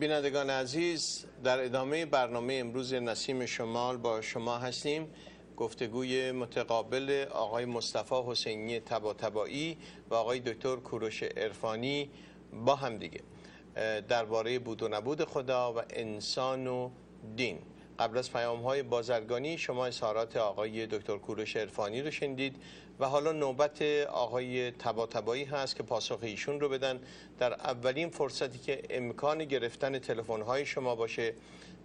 بینندگان 0.00 0.50
عزیز 0.50 1.24
در 1.44 1.64
ادامه 1.64 2.06
برنامه 2.06 2.54
امروز 2.54 2.94
نسیم 2.94 3.46
شمال 3.46 3.96
با 3.96 4.20
شما 4.20 4.58
هستیم. 4.58 5.08
گفتگوی 5.56 6.32
متقابل 6.32 7.26
آقای 7.30 7.64
مصطفی 7.64 8.14
حسینی 8.26 8.80
تباتبایی 8.80 9.78
و 10.10 10.14
آقای 10.14 10.40
دکتر 10.40 10.76
کوروش 10.76 11.22
عرفانی 11.22 12.10
با 12.64 12.74
هم 12.74 12.98
دیگه 12.98 13.20
درباره 14.08 14.58
بود 14.58 14.82
و 14.82 14.88
نبود 14.88 15.24
خدا 15.24 15.72
و 15.72 15.82
انسان 15.90 16.66
و 16.66 16.90
دین. 17.36 17.58
قبل 17.98 18.18
از 18.18 18.32
پیام 18.32 18.62
های 18.62 18.82
بازرگانی 18.82 19.58
شما 19.58 19.86
اظهارات 19.86 20.36
آقای 20.36 20.86
دکتر 20.86 21.18
کوروش 21.18 21.56
عرفانی 21.56 22.02
رو 22.02 22.10
شنیدید. 22.10 22.56
و 23.00 23.04
حالا 23.04 23.32
نوبت 23.32 23.82
آقای 24.08 24.70
تباتبایی 24.70 25.44
هست 25.44 25.76
که 25.76 25.82
پاسخ 25.82 26.18
ایشون 26.22 26.60
رو 26.60 26.68
بدن. 26.68 27.00
در 27.38 27.54
اولین 27.54 28.08
فرصتی 28.10 28.58
که 28.58 28.82
امکان 28.90 29.44
گرفتن 29.44 29.98
تلفن 29.98 30.42
های 30.42 30.66
شما 30.66 30.94
باشه 30.94 31.34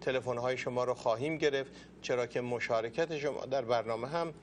تلفن 0.01 0.37
های 0.37 0.57
شما 0.57 0.83
رو 0.83 0.93
خواهیم 0.93 1.37
گرفت. 1.37 1.71
چرا 2.01 2.27
که 2.27 2.41
مشارکت 2.41 3.17
شما 3.17 3.45
در 3.45 3.61
برنامه 3.61 4.07
هم 4.07 4.33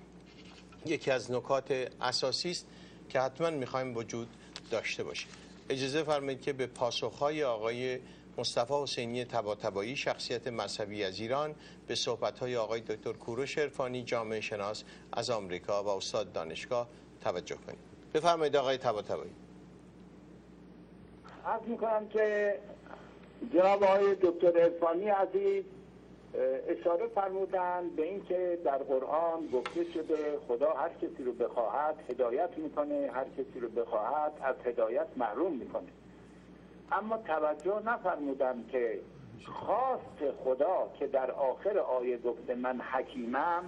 یکی 0.87 1.11
از 1.11 1.31
نکات 1.31 1.91
اساسی 2.01 2.51
است 2.51 2.67
که 3.09 3.21
حتما 3.21 3.51
می‌خوایم 3.51 3.97
وجود 3.97 4.29
داشته 4.71 5.05
باشه 5.05 5.27
اجازه 5.71 6.03
فرمایید 6.03 6.43
که 6.43 6.53
به 6.53 6.67
پاسخ 6.67 7.19
های 7.19 7.45
آقای 7.45 7.99
مصطفی 8.39 8.75
حسینی 8.75 9.25
تباتبایی 9.25 9.97
شخصیت 9.97 10.49
مذهبی 10.49 11.05
از 11.05 11.21
ایران 11.21 11.55
به 11.87 11.95
صحبت 11.95 12.39
های 12.39 12.57
آقای 12.57 12.81
دکتر 12.81 13.13
کوروش 13.13 13.59
عرفانی 13.59 14.03
جامعه 14.03 14.41
شناس 14.41 14.85
از 15.13 15.31
آمریکا 15.31 15.83
و 15.83 15.89
استاد 15.89 16.33
دانشگاه 16.33 16.89
توجه 17.21 17.57
کنید. 17.67 17.79
بفرمایید 18.15 18.57
آقای 18.57 18.77
تباتبایی 18.77 19.33
عرض 21.47 21.63
می‌کنم 21.63 22.09
که 22.09 22.59
جناب 23.55 23.83
آقای 23.85 24.15
دکتر 24.15 24.59
عرفانی 24.59 25.09
عزیز 25.09 25.65
اشاره 26.69 27.09
فرمودن 27.15 27.89
به 27.97 28.03
اینکه 28.03 28.59
در 28.65 28.79
قرآن 28.79 29.47
گفته 29.53 29.85
شده 29.95 30.39
خدا 30.49 30.73
هر 30.73 30.89
کسی 30.89 31.25
رو 31.25 31.33
بخواهد 31.33 31.95
هدایت 32.11 32.51
می‌کنه 32.57 33.11
هر 33.15 33.25
کسی 33.25 33.61
رو 33.61 33.69
بخواهد 33.69 34.33
از 34.43 34.57
هدایت 34.65 35.07
محروم 35.17 35.57
می‌کنه. 35.57 35.89
اما 36.93 37.19
توجه 37.19 37.83
نفرمودم 37.87 38.65
که 38.65 39.01
خواست 39.47 40.35
خدا 40.45 40.91
که 40.99 41.07
در 41.07 41.31
آخر 41.31 41.79
آیه 41.79 42.19
گفته 42.19 42.55
من 42.55 42.81
حکیمم 42.81 43.65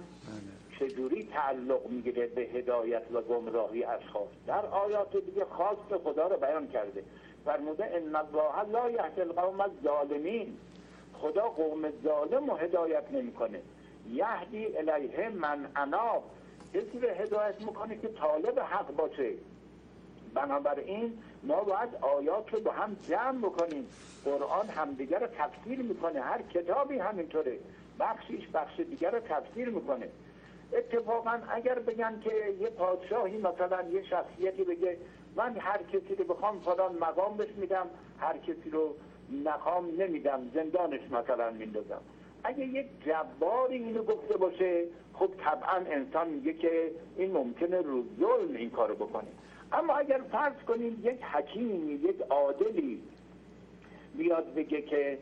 چجوری 0.79 1.23
تعلق 1.23 1.87
می‌گیره 1.89 2.27
به 2.27 2.41
هدایت 2.41 3.03
و 3.13 3.21
گمراهی 3.21 3.83
اشخاص 3.83 4.27
در 4.47 4.65
آیات 4.65 5.17
دیگه 5.17 5.45
خواست 5.45 5.97
خدا 6.03 6.27
رو 6.27 6.37
بیان 6.37 6.67
کرده. 6.67 7.03
فرموده 7.45 7.95
ان 7.95 8.15
الله 8.15 8.69
لا 8.71 8.89
یهدی 8.89 9.21
القوم 9.21 9.61
الظالمین. 9.61 10.57
خدا 11.13 11.49
قوم 11.49 11.91
ظالم 12.03 12.49
و 12.49 12.55
هدایت 12.55 13.11
نمی‌کنه. 13.11 13.61
یهدی 14.09 14.77
الیه 14.77 15.29
من 15.29 15.67
اناب. 15.75 16.23
کسی 16.73 16.99
رو 16.99 17.09
هدایت 17.09 17.61
می‌کنه 17.61 17.97
که 17.97 18.07
طالب 18.07 18.59
حق 18.59 18.95
باشه. 18.95 19.31
بنابراین 20.33 21.17
ما 21.45 21.63
باید 21.63 21.89
آیات 22.01 22.53
رو 22.53 22.59
با 22.59 22.71
هم 22.71 22.97
جمع 23.09 23.37
بکنیم. 23.37 23.87
قرآن 24.25 24.67
همدیگر 24.67 25.19
رو 25.19 25.27
تفسیر 25.27 25.79
می‌کنه. 25.79 26.21
هر 26.21 26.41
کتابی 26.41 26.97
همینطوره. 26.97 27.57
بخشیش 27.99 28.47
بخش 28.53 28.79
دیگر 28.79 29.11
رو 29.11 29.19
تفسیر 29.19 29.69
می‌کنه. 29.69 30.07
اتفاقا 30.73 31.39
اگر 31.49 31.79
بگن 31.79 32.19
که 32.23 32.55
یه 32.59 32.69
پادشاهی 32.69 33.37
مثلا 33.37 33.81
یه 33.91 34.03
شخصیتی 34.03 34.63
بگه 34.63 34.97
من 35.35 35.57
هر 35.57 35.83
کسی 35.83 36.15
رو 36.15 36.23
بخوام 36.25 36.59
فلان 36.59 36.95
مقام 36.95 37.37
بهش 37.37 37.49
میدم 37.57 37.87
هر 38.19 38.37
کسی 38.37 38.69
رو 38.69 38.95
نخوام 39.45 39.85
نمیدم 39.97 40.51
زندانش 40.53 41.01
مثلا 41.11 41.51
میندازم. 41.51 42.01
اگه 42.43 42.65
یک 42.65 42.85
جباری 43.05 43.75
اینو 43.75 44.03
گفته 44.03 44.37
باشه 44.37 44.83
خب 45.13 45.29
طبعا 45.37 45.75
انسان 45.75 46.29
میگه 46.29 46.53
که 46.53 46.91
این 47.17 47.31
ممکنه 47.31 47.81
رو 47.81 48.03
ظلم 48.19 48.55
این 48.55 48.69
کارو 48.69 48.95
بکنه. 48.95 49.27
اما 49.77 49.93
اگر 49.93 50.21
فرض 50.31 50.63
کنیم 50.67 51.01
یک 51.03 51.23
حکیمی 51.23 51.93
یک 51.93 52.21
عادلی 52.29 53.01
بیاد 54.17 54.53
بگه 54.53 54.81
که 54.81 55.17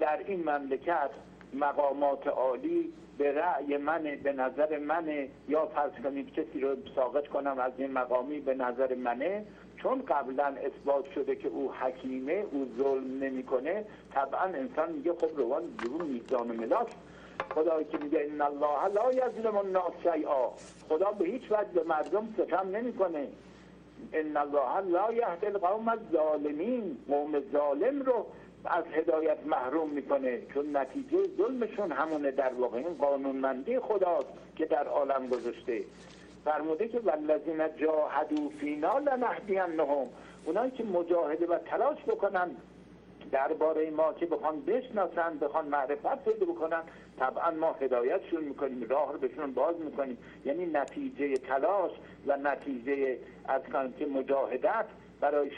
در 0.00 0.18
این 0.26 0.40
مملکت 0.40 1.10
مقامات 1.54 2.26
عالی 2.26 2.92
به 3.18 3.32
رأی 3.32 3.76
منه 3.76 4.16
به 4.16 4.32
نظر 4.32 4.78
منه 4.78 5.28
یا 5.48 5.66
فرض 5.66 5.92
کنید 6.02 6.32
کسی 6.32 6.60
رو 6.60 6.76
ساقط 6.94 7.26
کنم 7.26 7.58
از 7.58 7.72
این 7.78 7.92
مقامی 7.92 8.40
به 8.40 8.54
نظر 8.54 8.94
منه 8.94 9.44
چون 9.76 10.02
قبلا 10.02 10.44
اثبات 10.46 11.12
شده 11.14 11.36
که 11.36 11.48
او 11.48 11.72
حکیمه 11.72 12.44
او 12.50 12.70
ظلم 12.78 13.24
نمی‌کنه 13.24 13.84
طبعا 14.14 14.44
انسان 14.44 14.92
میگه 14.92 15.12
خب 15.12 15.38
روان 15.38 15.62
درون 15.84 16.08
میزان 16.08 16.46
ملاک. 16.46 16.88
خدایی 17.54 17.84
که 17.84 17.98
میگه 17.98 18.26
ان 18.30 18.40
الله 18.40 18.86
لا 18.94 19.12
یظلم 19.12 19.56
الناس 19.56 19.92
شیئا. 20.02 20.50
خدا 20.88 21.10
به 21.10 21.24
هیچ 21.24 21.42
وجه 21.50 21.68
به 21.74 21.82
مردم 21.82 22.34
ستم 22.38 22.68
نمی‌کنه. 22.76 23.28
ان 24.12 24.36
الله 24.36 24.80
لا 24.80 25.12
یهدی 25.12 25.46
القوم 25.46 25.88
الظالمین. 25.88 26.98
قوم 27.08 27.40
ظالم 27.52 28.02
رو 28.02 28.26
از 28.64 28.84
هدایت 28.92 29.38
محروم 29.46 29.90
می‌کنه. 29.90 30.42
چون 30.54 30.76
نتیجه 30.76 31.18
ظلمشون 31.36 31.92
همونه 31.92 32.30
در 32.30 32.52
واقع. 32.54 32.78
این 32.78 32.94
قانونمندی 32.94 33.78
خداست 33.78 34.28
که 34.56 34.66
در 34.66 34.86
عالم 34.86 35.28
گذاشته. 35.28 35.84
فرموده 36.44 36.88
که 36.88 37.00
والذین 37.00 37.76
جاهدوا 37.76 38.48
فینا 38.60 38.98
لنهدینهم. 38.98 40.06
اونایی 40.44 40.70
که 40.70 40.84
مجاهده 40.84 41.46
و 41.46 41.58
تلاش 41.58 41.98
بکنن 42.06 42.50
درباره 43.32 43.90
ما 43.90 44.12
که 44.12 44.26
بخوان 44.26 44.60
بشناسن 44.60 45.38
بخوان 45.38 45.64
معرفت 45.64 46.24
پیدا 46.24 46.46
بکنن 46.46 46.82
طبعا 47.18 47.50
ما 47.50 47.72
هدایتشون 47.72 48.44
می‌کنیم 48.44 48.86
راه 48.88 49.12
رو 49.12 49.18
بهشون 49.18 49.52
باز 49.52 49.76
می‌کنیم. 49.80 50.18
یعنی 50.44 50.66
نتیجه 50.66 51.36
تلاش 51.36 51.90
و 52.26 52.36
نتیجه 52.36 53.18
از 53.48 53.62
که 53.98 54.06
مجاهدت 54.06 54.86
برای 55.20 55.50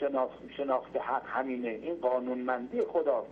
شناخت, 0.57 0.97
حق 0.97 1.23
همینه. 1.27 1.69
این 1.69 1.95
قانونمندی 1.95 2.83
خداست. 2.83 3.31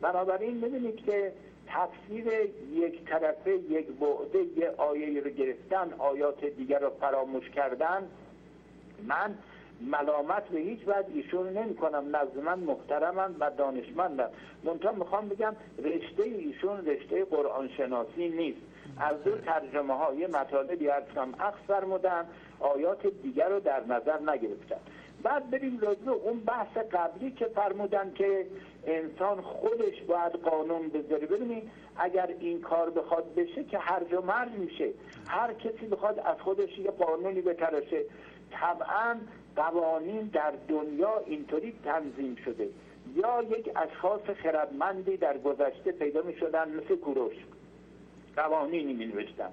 بنابراین 0.00 0.56
می‌بینید 0.56 1.04
که 1.04 1.32
تفسیر 1.66 2.26
یک 2.72 3.04
طرفه 3.04 3.50
یک 3.50 3.86
بعده 3.86 4.38
یه 4.56 4.70
آیه 4.76 5.20
رو 5.20 5.30
گرفتن 5.30 5.92
آیات 5.98 6.44
دیگر 6.44 6.78
رو 6.78 6.90
فراموش 7.00 7.50
کردن. 7.50 8.08
من 9.06 9.34
ملامت 9.80 10.48
به 10.48 10.58
هیچ 10.58 10.80
وجه 10.86 11.08
ایشون 11.14 11.48
نمی 11.48 11.74
کنم. 11.74 12.16
نزد 12.16 12.38
من 12.38 12.58
محترمم 12.58 13.36
و 13.40 13.50
دانشمندم 13.50 14.30
منتها 14.64 14.92
می‌خوام 14.92 15.28
بگم 15.28 15.56
رشته 15.78 16.22
ایشون 16.22 16.86
رشته 16.86 17.24
قرآن 17.24 17.68
شناسی 17.68 18.28
نیست. 18.28 18.60
از 19.00 19.24
دو 19.24 19.38
ترجمه 19.38 19.94
های 19.94 20.26
مطالبی 20.26 20.90
ارز 20.90 21.04
کنم 21.14 21.34
اخص 21.40 21.58
فرمودن 21.66 22.24
آیات 22.60 23.06
دیگر 23.06 23.48
رو 23.48 23.60
در 23.60 23.80
نظر 23.84 24.20
نگرفتن. 24.20 24.80
بعد 25.22 25.50
بریم 25.50 25.78
راجع 25.78 26.10
اون 26.10 26.40
بحث 26.40 26.76
قبلی 26.76 27.30
که 27.30 27.44
فرمودن 27.44 28.12
که 28.14 28.46
انسان 28.86 29.40
خودش 29.40 30.02
باید 30.02 30.32
قانون 30.32 30.88
بذاره. 30.88 31.26
ببینید 31.26 31.70
اگر 31.96 32.34
این 32.40 32.60
کار 32.60 32.90
بخواد 32.90 33.34
بشه 33.34 33.64
که 33.64 33.78
هرج 33.78 34.12
و 34.12 34.20
مرج 34.20 34.52
میشه. 34.52 34.90
هر 35.28 35.52
کسی 35.52 35.86
بخواد 35.86 36.18
از 36.18 36.40
خودش 36.40 36.78
یه 36.78 36.90
قانونی 36.90 37.40
بتراشه 37.40 38.04
طبعا 38.50 39.16
قوانین 39.56 40.26
در 40.26 40.52
دنیا 40.68 41.22
اینطوری 41.26 41.74
تنظیم 41.84 42.36
شده. 42.44 42.68
یا 43.14 43.42
یک 43.42 43.70
اشخاص 43.76 44.20
خردمندی 44.42 45.16
در 45.16 45.38
گذشته 45.38 45.92
پیدا 45.92 46.22
می 46.22 46.36
شدن 46.36 46.68
مثل 46.68 46.96
کوروش. 46.96 47.36
قوانینی 48.36 48.92
می 48.92 49.06
نوشتن. 49.06 49.50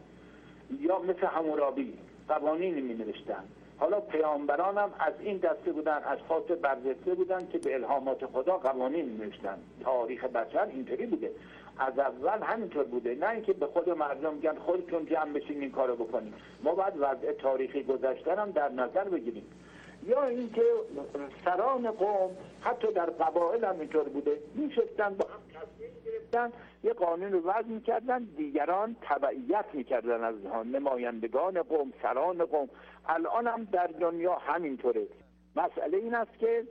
یا 0.80 1.00
مثل 1.00 1.28
همورابی. 1.28 1.94
قوانینی 2.28 2.82
می 2.82 2.94
نوشتن. 2.94 3.44
حالا 3.78 4.00
پیامبران 4.00 4.78
هم 4.78 4.94
از 5.00 5.14
این 5.20 5.38
دسته 5.38 5.72
بودن 5.72 6.02
اشخاص 6.06 6.44
برجسته 6.62 7.14
بودن 7.16 7.48
که 7.48 7.58
به 7.58 7.74
الهامات 7.74 8.26
خدا 8.26 8.58
قوانین 8.58 9.06
می 9.06 9.26
نوشتن. 9.26 9.58
تاریخ 9.84 10.24
بشر 10.24 10.66
اینطوری 10.66 11.06
بوده. 11.06 11.32
از 11.80 12.00
اول 12.00 12.44
همینطور 12.44 12.84
بوده. 12.84 13.16
نه 13.16 13.30
اینکه 13.30 13.54
به 13.54 13.68
خود 13.68 13.90
مردم 13.90 14.34
میگن 14.34 14.56
خودتون 14.56 15.06
جمع 15.06 15.34
بشین 15.34 15.62
این 15.62 15.72
کارو 15.72 15.96
بکنیم 15.96 16.34
ما 16.64 16.76
باید 16.76 16.94
وضع 16.98 17.32
تاریخی 17.32 17.84
گذشته 17.84 18.36
هم 18.36 18.52
در 18.52 18.70
نظر 18.70 19.04
بگیریم. 19.04 19.46
یا 20.06 20.24
اینکه 20.24 20.64
سران 21.46 21.92
قوم 21.92 22.32
حتی 22.62 22.94
در 22.94 23.06
قبایل 23.06 23.66
هم 23.66 23.80
اینطور 23.80 24.04
بوده. 24.04 24.38
میشستن 24.56 25.16
با 25.16 25.26
هم 25.30 25.40
تصمیم 25.50 25.92
گرفتن 26.06 26.52
یه 26.84 26.94
قانون 26.94 27.32
رو 27.32 27.40
وضع 27.40 27.68
می‌کردن 27.68 28.24
دیگران 28.24 28.96
تبعیت 29.02 29.66
می‌کردن 29.74 30.24
از 30.24 30.36
نمایندگان 30.66 31.62
قوم 31.62 31.94
سران 32.02 32.46
قوم. 32.46 32.70
الان 33.06 33.48
هم 33.48 33.64
در 33.64 33.88
دنیا 33.88 34.36
همینطوره. 34.36 35.08
مسئله 35.56 35.98
این 35.98 36.16
است 36.16 36.38
که 36.40 36.64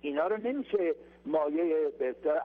اینا 0.00 0.26
رو 0.26 0.36
نمیشه 0.36 0.94
مایه 1.26 1.92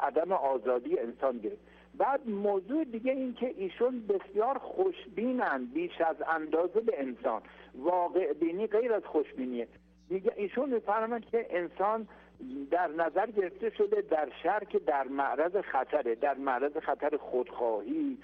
عدم 0.01 0.31
آزادی 0.31 0.99
انسان 0.99 1.37
گرفت. 1.37 1.68
بعد 1.99 2.29
موضوع 2.29 2.83
دیگه 2.83 3.11
این 3.11 3.33
که 3.33 3.53
ایشون 3.57 4.03
بسیار 4.07 4.57
خوشبینن 4.57 5.65
بیش 5.73 6.01
از 6.01 6.15
اندازه 6.27 6.79
به 6.79 7.01
انسان. 7.01 7.41
واقع 7.75 8.33
بینی 8.33 8.67
غیر 8.67 8.93
از 8.93 9.05
خوشبینیه. 9.05 9.67
دیگه 10.09 10.33
ایشون 10.35 10.69
میفرمند 10.73 11.25
که 11.25 11.47
انسان 11.49 12.07
در 12.71 12.87
نظر 12.87 13.31
گرفته 13.31 13.69
شده 13.69 14.01
در 14.01 14.29
شهر 14.43 14.63
که 14.63 14.79
در 14.79 15.07
معرض 15.07 15.55
خطره 15.55 16.15
در 16.15 16.33
معرض 16.33 16.77
خطر 16.77 17.17
خودخواهی 17.17 18.17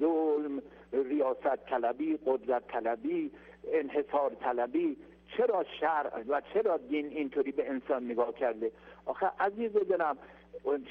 ظلم 0.00 0.62
ریاست 0.92 1.56
طلبی 1.56 2.18
قدرت 2.26 2.66
طلبی 2.68 3.30
انحصار 3.72 4.30
طلبی. 4.40 4.96
چرا 5.36 5.64
شهر 5.80 6.12
و 6.28 6.42
چرا 6.54 6.76
دین 6.76 7.06
اینطوری 7.06 7.52
به 7.52 7.70
انسان 7.70 8.04
نگاه 8.04 8.34
کرده؟ 8.34 8.72
آخه 9.06 9.30
عزیز 9.40 9.72
دلم 9.72 10.16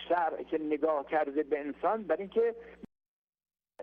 شهر 0.09 0.43
که 0.43 0.57
نگاه 0.57 1.05
کرده 1.05 1.43
به 1.43 1.59
انسان 1.59 2.03
برای 2.03 2.21
اینکه 2.21 2.55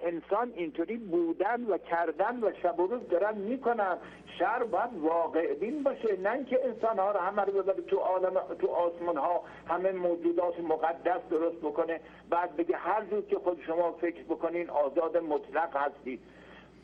انسان 0.02 0.52
اینطوری 0.56 0.96
بودن 0.96 1.64
و 1.64 1.78
کردن 1.78 2.44
و 2.44 2.52
شب 2.62 2.80
و 2.80 2.86
روز 2.86 3.08
دارن 3.08 3.38
می‌کنن. 3.38 3.98
شر 4.38 4.62
باید 4.62 4.94
واقع 4.94 5.54
بین 5.54 5.82
باشه 5.82 6.16
نه 6.16 6.32
اینکه 6.32 6.64
انسان 6.64 6.98
ها 6.98 7.12
رو 7.12 7.20
همه 7.20 7.42
رو 7.42 7.52
ببره 7.52 7.82
تو 7.82 7.96
عالم 7.96 8.34
تو 8.58 8.66
آسمان 8.66 9.16
ها 9.16 9.44
همه 9.68 9.92
موجودات 9.92 10.60
مقدس 10.60 11.20
درست 11.30 11.56
بکنه. 11.56 12.00
بعد 12.30 12.56
بگه 12.56 12.76
هر 12.76 13.04
جور 13.04 13.22
که 13.22 13.36
خود 13.36 13.60
شما 13.66 13.92
فکر 13.92 14.22
بکنین 14.22 14.70
آزاد 14.70 15.16
مطلق 15.16 15.76
هستید. 15.76 16.20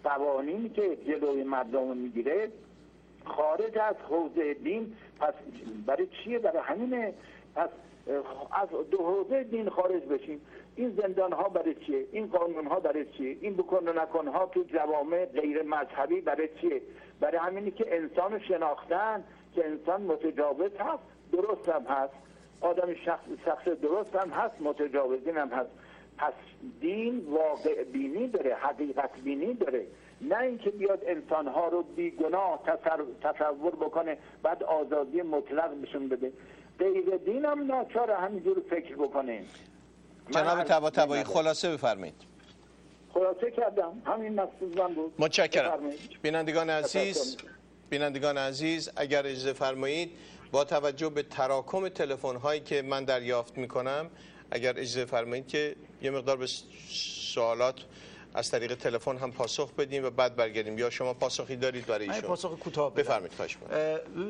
قوانینی 0.05 0.69
که 0.69 0.97
جلوی 0.97 1.43
مردم 1.43 1.97
می‌گیره 1.97 2.51
خارج 3.25 3.79
از 3.79 3.97
حوزه 4.09 4.55
دین 4.55 4.97
پس 5.21 5.35
برای 5.87 6.07
چیه؟ 6.07 6.39
برای 6.39 6.63
همینه. 6.63 7.15
پس 7.55 7.69
از 8.53 8.69
دو 8.91 8.99
حوزه 8.99 9.45
دین 9.45 9.69
خارج 9.69 10.03
بشیم. 10.03 10.41
این 10.77 10.91
زندان 11.03 11.33
ها 11.33 11.49
برای 11.49 11.75
چیه؟ 11.75 12.07
این 12.13 12.27
قانون 12.27 12.67
ها 12.67 12.81
برای 12.81 13.05
چیه؟ 13.05 13.37
این 13.41 13.55
بکن 13.55 13.89
و 13.89 13.93
نکن 13.93 14.29
ها 14.29 14.47
تو 14.47 14.63
جوامع 14.63 15.25
غیر 15.25 15.63
مذهبی 15.63 16.21
برای 16.21 16.49
چیه؟ 16.61 16.83
برای 17.21 17.37
همینی 17.37 17.71
که 17.71 17.97
انسان 17.97 18.39
شناختن 18.39 19.25
که 19.55 19.67
انسان 19.67 20.03
متجاوز 20.03 20.71
هست 20.79 21.03
درست 21.33 21.69
هم 21.69 21.83
هست. 21.83 22.15
آدم 22.61 22.95
شخص, 22.95 23.25
شخص 23.45 23.69
درست 23.69 24.17
هم 24.17 24.31
هست 24.31 24.61
متجاوزین 24.61 25.37
هم 25.37 25.49
هست. 25.49 25.71
پس 26.19 26.33
دین 26.81 27.27
واقع 27.31 27.85
بینی 27.85 28.29
داره 28.29 28.55
حقیقت 28.55 29.11
بینی 29.25 29.55
داره. 29.55 29.87
نه 30.21 30.39
اینکه 30.39 30.71
بیاد 30.71 31.03
انسانها 31.07 31.69
رو 31.69 31.83
بیگناه 31.83 32.63
تصور 33.23 33.77
بکنه 33.77 34.19
بعد 34.43 34.63
آزادی 34.63 35.23
مطلق 35.23 35.83
بشون 35.83 36.09
بده. 36.09 36.33
غیر 36.81 37.17
دین 37.17 37.45
هم 37.45 37.67
ناچار 37.67 38.11
همینجور 38.11 38.63
فکر 38.71 38.97
بکنه 38.97 39.45
جناب 40.31 40.63
تبا 40.63 40.91
تبایی 40.91 41.25
خلاصه 41.25 41.73
بفرمایید. 41.73 42.15
خلاصه 43.15 43.51
کردم. 43.51 44.03
همین 44.07 44.35
مقصود 44.41 44.81
من 44.81 44.95
بود. 44.95 45.13
متشکرم. 45.19 45.81
بینندگان 46.23 46.71
عزیز 46.71 47.37
بینندگان 47.91 48.39
عزیز 48.39 48.91
اگر 48.97 49.27
اجازه 49.27 49.53
فرمایید 49.53 50.11
با 50.53 50.65
توجه 50.65 51.09
به 51.09 51.23
تراکم 51.23 51.89
تلفن 51.89 52.37
هایی 52.37 52.61
که 52.61 52.83
من 52.83 53.05
دریافت 53.05 53.59
می 53.59 53.69
کنم 53.69 54.11
اگر 54.51 54.71
اجازه 54.71 55.05
فرمایید 55.05 55.47
که 55.49 55.77
یه 56.03 56.11
مقدار 56.11 56.37
به 56.37 56.47
سوالات 57.35 57.77
از 58.35 58.51
طریق 58.51 58.75
تلفن 58.75 59.17
هم 59.17 59.33
پاسخ 59.33 59.73
بدیم 59.73 60.05
و 60.05 60.11
بعد 60.11 60.37
برگردیم. 60.37 60.79
یا 60.79 60.91
شما 60.91 61.15
پاسخی 61.15 61.57
دارید 61.57 61.87
برای 61.87 62.09
ایشون؟ 62.09 62.21
پاسخ 62.21 62.59
کوتاه 62.59 62.95
بفرمایید 62.95 63.33
خواهش 63.33 63.57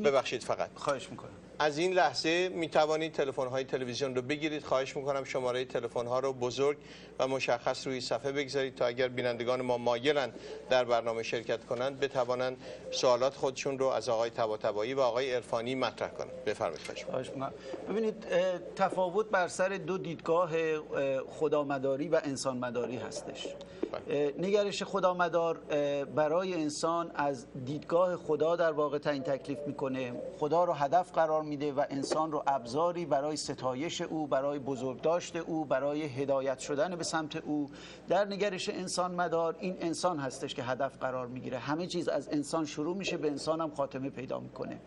ببخشید 0.05 0.43
فقط. 0.43 0.71
خواهش 0.75 1.09
می‌کنم. 1.11 1.31
از 1.59 1.79
این 1.79 1.93
لحظه 1.93 2.49
می 2.49 2.69
توانید 2.69 3.13
تلفن 3.13 3.47
های 3.47 3.65
تلویزیون 3.65 4.15
رو 4.15 4.23
بگیرید. 4.23 4.65
خواهش 4.65 4.97
می‌کنم 4.97 5.25
شماره 5.25 5.65
تلفن 5.65 6.07
ها 6.07 6.21
رو 6.21 6.33
بزرگ 6.33 6.77
و 7.19 7.29
مشخص 7.29 7.87
روی 7.87 8.01
صفحه 8.01 8.33
بگذارید 8.33 8.75
تا 8.75 8.87
اگر 8.87 9.09
بینندگان 9.09 9.63
ما 9.63 9.79
مایلند 9.79 10.35
در 10.71 10.85
برنامه 10.85 11.23
شرکت 11.23 11.65
کنند 11.65 12.01
بتوانند 12.01 12.57
سوالات 12.91 13.35
خودشون 13.35 13.79
رو 13.79 13.87
از 13.87 14.09
آقای 14.09 14.31
طباطبایی 14.31 14.95
و 14.95 15.01
آقای 15.01 15.35
عرفانی 15.35 15.75
مطرح 15.75 16.09
کنند. 16.09 16.45
بفرمایید 16.47 16.81
خواهش 17.11 17.31
می‌کنم. 17.31 17.53
ببینید 17.89 18.27
تفاوت 18.77 19.31
بر 19.31 19.49
سر 19.49 19.69
دو 19.69 19.99
دیدگاه 19.99 20.51
خدامداری 21.27 22.09
و 22.09 22.21
انسان 22.25 22.59
مداری 22.59 22.97
هستش. 22.97 23.47
نگرش 24.39 24.83
خدامدار 24.83 25.59
برای 26.15 26.55
انسان 26.55 27.11
از 27.15 27.47
دیدگاه 27.65 28.17
خدا 28.17 28.57
در 28.57 28.73
واقع 28.73 28.99
تعیین 28.99 29.23
تکلیف 29.23 29.59
می‌کنه. 29.67 30.13
خدا 30.39 30.65
رو 30.65 30.73
هدف 30.73 31.13
قرار 31.13 31.43
میده 31.43 31.73
و 31.73 31.85
انسان 31.91 32.33
رو 32.33 32.43
ابزاری 32.47 33.07
برای 33.07 33.37
ستایش 33.37 34.01
او 34.01 34.27
برای 34.27 34.59
بزرگداشت 34.59 35.37
او 35.37 35.65
برای 35.65 36.03
هدایت 36.03 36.59
شدن 36.59 36.97
به 36.97 37.05
سمت 37.05 37.37
او. 37.37 37.71
در 38.09 38.25
نگرش 38.25 38.69
انسان 38.69 39.15
مدار 39.15 39.57
این 39.59 39.77
انسان 39.81 40.19
هستش 40.19 40.55
که 40.55 40.63
هدف 40.63 40.99
قرار 40.99 41.27
می‌گیره. 41.27 41.59
همه 41.59 41.87
چیز 41.87 42.09
از 42.09 42.29
انسان 42.33 42.65
شروع 42.65 42.97
میشه 42.97 43.17
به 43.17 43.29
انسان 43.29 43.61
هم 43.61 43.71
خاتمه 43.71 44.11
پیدا 44.11 44.41
می‌کنه. 44.41 44.81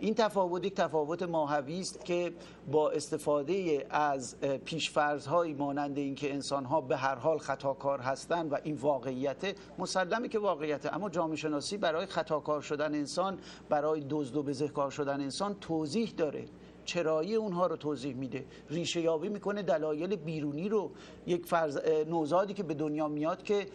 این 0.00 0.14
تفاوت 0.14 0.64
یک 0.64 0.74
تفاوت 0.74 1.22
ماهوی 1.22 1.80
است 1.80 2.04
که 2.04 2.32
با 2.72 2.90
استفاده 2.90 3.86
از 3.90 4.36
پیشفرض‌هایی 4.40 5.52
مانند 5.54 5.98
اینکه 5.98 6.34
انسان‌ها 6.34 6.80
به 6.80 6.96
هر 6.96 7.14
حال 7.14 7.38
خطاکار 7.38 8.00
هستند 8.00 8.49
و 8.50 8.58
این 8.62 8.76
واقعیت 8.76 9.56
مسلمه 9.78 10.28
که 10.28 10.38
واقعیت. 10.38 10.94
اما 10.94 11.10
جامعه 11.10 11.36
شناسی 11.36 11.76
برای 11.76 12.06
خطاکار 12.06 12.60
شدن 12.60 12.94
انسان 12.94 13.38
برای 13.68 14.04
دزد 14.10 14.36
و 14.36 14.42
بزهکار 14.42 14.90
شدن 14.90 15.20
انسان 15.20 15.56
توضیح 15.60 16.12
داره. 16.16 16.44
چرایی 16.84 17.34
اونها 17.34 17.66
رو 17.66 17.76
توضیح 17.76 18.14
میده. 18.14 18.44
ریشه 18.70 19.00
یابی 19.00 19.28
می‌کنه 19.28 19.62
دلایل 19.62 20.16
بیرونی 20.16 20.68
رو. 20.68 20.90
یک 21.26 21.46
فرز 21.46 21.78
نوزادی 22.08 22.54
که 22.54 22.62
به 22.62 22.74
دنیا 22.74 23.08
میاد 23.08 23.42
که 23.42 23.66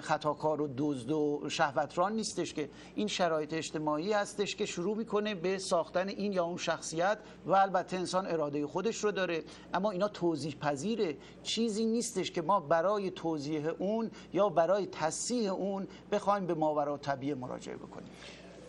خطاکار 0.00 0.60
و 0.60 0.68
دزد 0.76 1.10
و 1.10 1.42
شهوتران 1.48 2.12
نیستش 2.12 2.54
که. 2.54 2.68
این 2.94 3.06
شرایط 3.06 3.54
اجتماعی 3.54 4.12
هستش 4.12 4.56
که 4.56 4.66
شروع 4.66 4.96
می‌کنه 4.96 5.34
به 5.34 5.58
ساختن 5.58 6.08
این 6.08 6.32
یا 6.32 6.44
اون 6.44 6.56
شخصیت 6.56 7.18
و 7.46 7.52
البته 7.52 7.96
انسان 7.96 8.26
اراده 8.26 8.66
خودش 8.66 9.04
رو 9.04 9.10
داره. 9.10 9.42
اما 9.74 9.90
اینا 9.90 10.08
توضیح 10.08 10.54
پذیره. 10.60 11.16
چیزی 11.42 11.84
نیستش 11.84 12.30
که 12.30 12.42
ما 12.42 12.60
برای 12.60 13.10
توضیح 13.10 13.68
اون 13.78 14.10
یا 14.32 14.48
برای 14.48 14.86
تصحیح 14.86 15.52
اون 15.52 15.88
بخوایم 16.12 16.46
به 16.46 16.54
ماورا 16.54 16.96
طبیعه 16.96 17.34
مراجعه 17.34 17.76
بکنیم. 17.76 18.08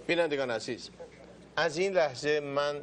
بینندگان 0.07 0.51
عزیز 0.51 0.89
از 1.56 1.77
این 1.77 1.94
لحظه 1.94 2.39
من 2.39 2.81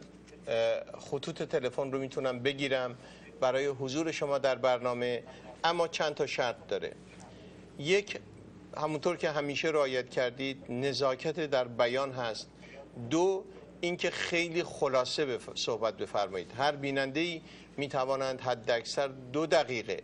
خطوط 0.99 1.43
تلفن 1.43 1.93
رو 1.93 1.99
می‌تونم 1.99 2.39
بگیرم 2.39 2.97
برای 3.41 3.67
حضور 3.67 4.12
شما 4.12 4.39
در 4.39 4.55
برنامه 4.55 5.23
اما 5.65 5.89
چند 5.89 6.15
تا 6.15 6.27
شرط 6.27 6.56
داره. 6.69 6.93
یک 7.79 8.19
همونطور 8.77 9.17
که 9.17 9.31
همیشه 9.31 9.69
رعایت 9.69 10.11
کردید 10.11 10.65
نزاکت 10.69 11.41
در 11.41 11.69
بیان 11.69 12.12
هست. 12.12 12.49
دو 13.11 13.44
اینکه 13.81 14.11
خیلی 14.11 14.62
خلاصه 14.62 15.27
بف... 15.27 15.49
صحبت 15.55 15.97
بفرمایید. 15.97 16.53
هر 16.59 16.73
بیننده 16.73 17.21
ای 17.21 17.43
می 17.77 17.89
توانند 17.89 18.41
حد 18.41 18.71
اکثر 18.71 19.09
دو 19.09 19.46
دقیقه 19.46 20.03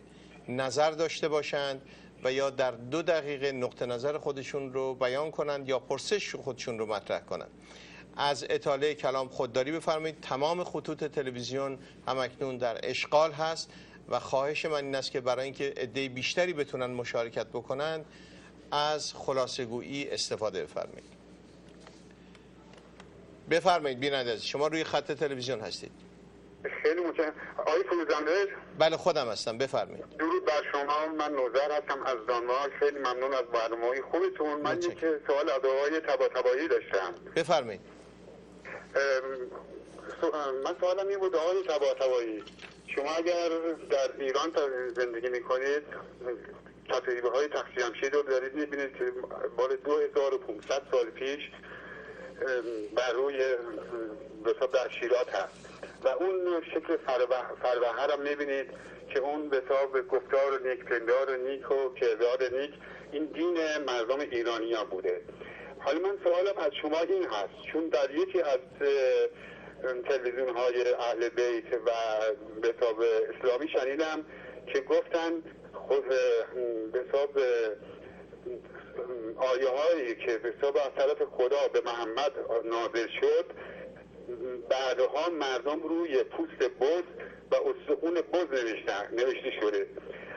نظر 0.49 0.91
داشته 0.91 1.27
باشند 1.27 1.81
و 2.23 2.31
یا 2.31 2.49
در 2.49 2.71
دو 2.71 3.01
دقیقه 3.01 3.51
نقطه 3.51 3.85
نظر 3.85 4.17
خودشون 4.17 4.73
رو 4.73 4.95
بیان 4.95 5.31
کنند 5.31 5.69
یا 5.69 5.79
پرسش 5.79 6.35
خودشون 6.35 6.79
رو 6.79 6.85
مطرح 6.85 7.19
کنند. 7.19 7.51
از 8.19 8.45
اطاله 8.49 8.93
کلام 8.93 9.27
خودداری 9.27 9.71
بفرمایید. 9.71 10.21
تمام 10.21 10.63
خطوط 10.63 11.03
تلویزیون 11.03 11.79
همکنون 12.07 12.57
در 12.57 12.79
اشغال 12.83 13.31
هست 13.31 13.69
و 14.09 14.19
خواهش 14.19 14.65
من 14.65 14.85
این 14.85 14.95
است 14.95 15.11
که 15.11 15.21
برای 15.21 15.45
اینکه 15.45 15.73
عده 15.77 16.09
بیشتری 16.09 16.53
بتونن 16.53 16.85
مشارکت 16.85 17.47
بکنند 17.47 18.05
از 18.71 19.13
خلاصه 19.13 19.65
گویی 19.65 20.09
استفاده 20.09 20.63
بفرمایید. 20.63 21.19
بفرمایید 23.49 23.99
بیننده 23.99 24.37
شما 24.37 24.67
روی 24.67 24.83
خط 24.83 25.11
تلویزیون 25.11 25.59
هستید. 25.59 25.91
خیلی 26.83 27.01
متشکرم. 27.01 27.33
آقای 27.57 27.83
فروزنده 27.83 28.47
بله 28.79 28.97
خودم 28.97 29.27
هستم. 29.29 29.57
بفرمایید. 29.57 30.17
درود 30.17 30.45
بر 30.45 30.63
شما. 30.71 31.07
من 31.17 31.31
نوزر 31.31 31.71
هستم 31.71 32.03
از 32.03 32.17
دانمارک 32.27 32.71
خیلی 32.79 32.99
ممنون 32.99 33.33
از 33.33 33.45
برنامه 33.53 34.01
خوبتون. 34.11 34.61
من 34.61 34.77
یک 34.77 34.99
سوال 35.27 35.49
از 35.49 35.65
آقای 35.65 35.99
تبا 35.99 36.27
داشتم. 36.69 37.13
بفرمایید. 37.35 37.98
من 40.63 40.75
سوالم 40.79 41.07
این 41.07 41.19
بود 41.19 41.35
آقای 41.35 41.63
تبا 41.63 41.95
شما 42.95 43.11
اگر 43.11 43.49
در 43.89 44.09
ایران 44.19 44.51
زندگی 44.95 45.29
می‌کنید 45.29 45.83
تقریبه 46.89 47.29
های 47.29 47.47
تقسیم 47.47 48.11
رو 48.13 48.21
دارید 48.21 48.53
می‌بینید 48.53 48.97
که 48.97 49.13
بال 49.57 49.75
2500 49.75 50.81
سال 50.91 51.05
پیش 51.05 51.39
بر 52.95 53.11
روی 53.13 53.37
در 54.73 54.89
شیرات 54.99 55.35
هست. 55.35 55.69
و 56.03 56.07
اون 56.07 56.61
شکل 56.73 56.97
فروهر 57.61 58.11
هم 58.11 58.21
می‌بینید 58.21 58.69
که 59.13 59.19
اون 59.19 59.49
به 59.49 59.63
حساب 59.65 60.07
گفتار 60.07 60.59
نیک 60.65 60.85
پندار 60.85 61.35
نیک 61.35 61.71
و 61.71 61.93
کردار 61.93 62.43
نیک 62.51 62.71
این 63.11 63.25
دین 63.25 63.57
مردم 63.87 64.19
ایرانی 64.19 64.73
ها 64.73 64.83
بوده. 64.83 65.21
حالا 65.79 65.99
من 65.99 66.17
سوالم 66.23 66.57
از 66.57 66.71
شما 66.81 66.99
این 66.99 67.23
هست 67.23 67.71
چون 67.71 67.89
در 67.89 68.11
یکی 68.11 68.41
از 68.41 68.59
تلویزیون 70.09 70.49
های 70.49 70.93
اهل 70.93 71.29
بیت 71.29 71.73
و 71.73 71.91
به 72.61 72.73
اسلامی 73.35 73.67
شنیدم 73.67 74.25
که 74.73 74.79
گفتن 74.81 75.31
خود 75.73 76.07
به 76.93 77.05
آیه 79.37 79.69
هایی 79.69 80.15
که 80.15 80.37
به 80.37 80.53
از 80.67 80.91
طرف 80.97 81.23
خدا 81.23 81.67
به 81.73 81.81
محمد 81.85 82.31
نازل 82.65 83.07
شد 83.21 83.45
بعدها 84.69 85.29
مردم 85.29 85.83
روی 85.83 86.23
پوست 86.23 86.69
بز 86.81 87.03
و 87.51 87.55
استخون 87.55 88.13
بز 88.13 88.47
نوشته 89.11 89.51
شده. 89.61 89.87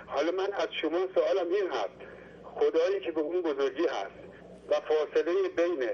حالا 0.06 0.32
من 0.32 0.52
از 0.52 0.68
شما 0.80 0.98
سوالم 1.14 1.52
این 1.52 1.70
هست 1.70 2.12
خدایی 2.54 3.00
که 3.00 3.12
به 3.12 3.20
اون 3.20 3.42
بزرگی 3.42 3.86
هست 3.86 4.21
و 4.68 4.74
فاصله 4.80 5.48
بین 5.56 5.88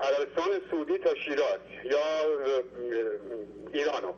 عربستان 0.00 0.60
سعودی 0.70 0.98
تا 0.98 1.14
شیراز 1.14 1.60
یا 1.84 1.98
ایرانو. 3.72 4.12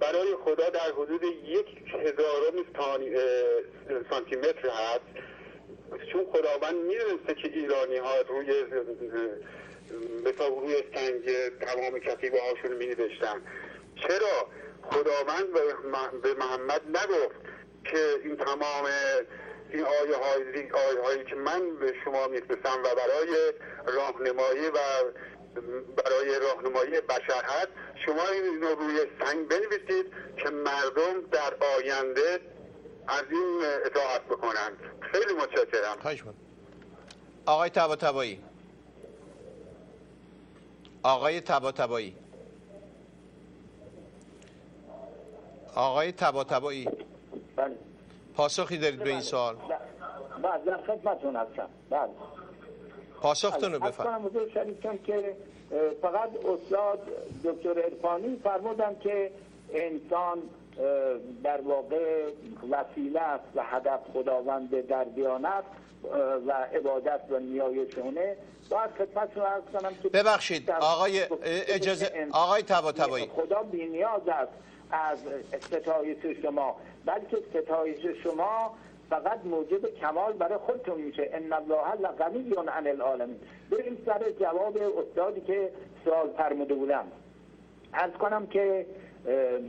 برای 0.00 0.36
خدا 0.44 0.70
در 0.70 0.92
حدود 0.92 1.22
یک 1.44 1.66
هزارم 1.88 2.64
سانتی 4.10 4.36
متر 4.36 4.68
هست. 4.68 5.32
چون 6.12 6.26
خداوند 6.32 6.74
می‌دونسته 6.74 7.34
که 7.34 7.48
ایرانی 7.48 7.96
ها 7.96 8.20
روی 8.20 8.64
مثلا 10.24 10.48
روی 10.48 10.74
سنگ 10.94 11.48
تمام 11.60 11.98
کتیبه 11.98 12.38
هاشون 12.40 12.76
می 12.76 12.86
نوشتن 12.86 13.42
چرا؟ 13.96 14.48
خداوند 14.82 15.52
به 16.22 16.34
محمد 16.34 16.82
نگفت 16.88 17.36
که 17.84 17.98
این 18.24 18.36
تمام 18.36 18.84
این 19.72 19.84
آیه 19.84 20.16
های 20.16 20.70
آیه 20.70 21.02
هایی 21.02 21.24
که 21.24 21.34
من 21.34 21.76
به 21.76 21.94
شما 22.04 22.26
میفرستم 22.26 22.78
و 22.84 22.88
برای 22.94 23.52
راهنمایی 23.86 24.68
و 24.68 24.78
برای 25.96 26.38
راهنمایی 26.40 27.00
بشر 27.00 27.44
هست 27.44 27.68
شما 28.06 28.28
این 28.32 28.62
رو 28.62 28.68
روی 28.68 28.98
سنگ 29.20 29.48
بنویسید 29.48 30.12
که 30.36 30.50
مردم 30.50 31.20
در 31.32 31.54
آینده 31.76 32.40
از 33.08 33.24
این 33.30 33.60
اطاعت 33.84 34.24
بکنند. 34.24 34.76
خیلی 35.00 35.32
متشکرم. 35.34 36.00
خواهش 36.02 36.22
آقای 37.46 37.70
تبا 37.70 37.96
تبایی 37.96 38.42
آقای 41.02 41.40
تبا 41.40 41.72
تبایی 41.72 42.16
آقای 45.74 46.12
تبا 46.12 46.44
تبایی 46.44 46.88
بله. 47.56 47.76
پاسخی 48.36 48.78
دارید 48.78 49.04
به 49.04 49.10
این 49.10 49.20
سوال؟ 49.20 49.54
بله. 50.42 50.64
در 50.66 50.82
خدمتون 50.82 51.36
هستم. 51.36 51.68
بله. 51.90 52.10
پاسختون 53.20 53.72
رو 53.72 53.84
از 53.84 53.92
بفرم 53.92 54.06
کنم 54.06 54.26
حضور 54.26 54.48
شریفتون 54.54 54.98
که 55.06 55.36
فقط 56.02 56.30
استاد 56.36 56.98
دکتر 57.44 57.80
ارفانی 57.84 58.40
فرمودن 58.44 58.96
که 59.00 59.30
انسان 59.74 60.38
در 61.44 61.60
واقع 61.60 62.24
وسیله 62.70 63.20
است 63.20 63.44
و 63.54 63.62
هدف 63.64 64.00
خداوند 64.14 64.86
در 64.86 65.04
دیانت 65.04 65.64
و 66.46 66.52
عبادت 66.52 67.20
و 67.30 67.38
نیایشونه. 67.38 68.36
باید 68.70 68.90
خدمتتون 68.90 69.42
عرض 69.42 69.62
کنم 69.72 69.94
که 70.02 70.08
ببخشید 70.08 70.70
آقای 70.70 71.26
اجازه 71.68 72.28
آقای 72.32 72.62
تبا 72.62 72.92
تبایی 72.92 73.30
خدا 73.36 73.62
بی 73.62 73.86
نیاز 73.86 74.28
است 74.28 74.52
از 74.90 75.18
ستایش 75.60 76.42
شما. 76.42 76.76
بلکه 77.06 77.36
ستایش 77.50 78.06
شما 78.22 78.74
فقط 79.10 79.44
موجب 79.44 79.94
کمال 79.94 80.32
برای 80.32 80.58
خودتون 80.58 81.00
میشه. 81.00 81.30
ان 81.32 81.52
الله 81.52 81.94
لغنی 82.00 82.54
عن 82.68 82.86
العالمین. 82.86 83.36
بریم 83.70 84.02
سر 84.06 84.30
جواب 84.40 84.78
استادی 84.98 85.40
که 85.40 85.70
سوال 86.04 86.30
فرموده 86.36 86.74
بودم. 86.74 87.04
از 87.92 88.10
کنم 88.10 88.46
که 88.46 88.86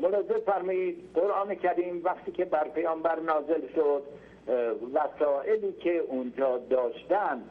ملاحظه 0.01 0.37
فرمایید 0.45 0.97
قرآن 1.15 1.55
کریم 1.55 2.01
وقتی 2.03 2.31
که 2.31 2.45
بر 2.45 2.67
پیامبر 2.67 3.19
نازل 3.19 3.61
شد 3.75 4.03
وسائلی 4.93 5.73
که 5.73 5.97
اونجا 5.97 6.57
داشتن 6.57 7.43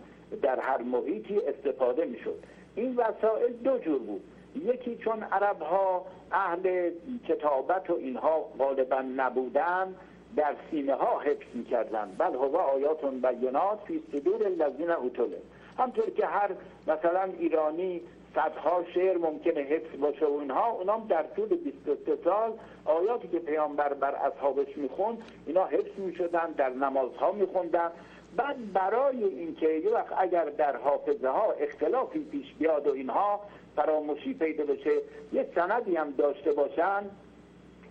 در 0.43 0.61
هر 0.61 0.83
محیطی 0.83 1.39
استفاده 1.39 2.05
می‌شد. 2.05 2.45
این 2.75 2.97
وسایل 2.97 3.53
دو 3.53 3.79
جور 3.79 3.99
بود. 3.99 4.23
یکی 4.55 4.97
چون 4.97 5.23
عرب 5.23 5.63
ها 5.63 6.05
اهل 6.33 6.91
کتابت 7.29 7.91
و 7.91 7.95
اینها 7.95 8.41
غالبا 8.59 9.05
نبودن 9.17 9.95
در 10.37 10.55
سینه 10.71 10.95
ها 10.95 11.21
حفظ 11.21 11.47
می‌کردن. 11.55 12.15
بل 12.19 12.35
هو 12.35 12.57
آیاتون 12.57 13.21
بینات 13.21 13.79
فی 13.87 14.03
صدور 14.13 14.47
الذین 14.47 14.91
اوتوله. 14.91 15.39
همطور 15.79 16.11
که 16.11 16.27
هر 16.27 16.51
مثلا 16.87 17.23
ایرانی 17.39 18.01
صدها 18.35 18.85
شعر 18.95 19.19
ممکنه 19.19 19.61
حفظ 19.61 20.01
باشه 20.01 20.27
و 20.27 20.39
اینها 20.39 20.71
اونام 20.71 21.07
در 21.09 21.23
طول 21.23 21.49
23 21.49 22.17
سال 22.25 22.53
آیاتی 22.85 23.29
که 23.29 23.39
پیامبر 23.39 23.95
بر 23.95 24.15
اصحابش 24.15 24.77
میخون 24.77 25.19
اینا 25.47 25.65
حفظ 25.65 25.99
می‌شدن 25.99 26.51
در 26.57 26.69
نمازها 26.69 27.33
میخوندن. 27.33 27.91
بعد 28.37 28.73
برای 28.73 29.25
اینکه 29.25 29.69
یه 29.69 29.91
وقت 29.91 30.13
اگر 30.19 30.45
در 30.45 30.77
حافظه 30.77 31.29
ها 31.29 31.53
اختلافی 31.53 32.25
پیش 32.25 32.55
بیاد 32.59 32.87
و 32.87 32.93
اینها 32.93 33.41
فراموشی 33.77 34.35
پیدا 34.35 34.65
بشه 34.65 34.91
یه 35.33 35.49
سندی 35.55 35.97
هم 35.97 36.11
داشته 36.11 36.53
باشن 36.53 37.03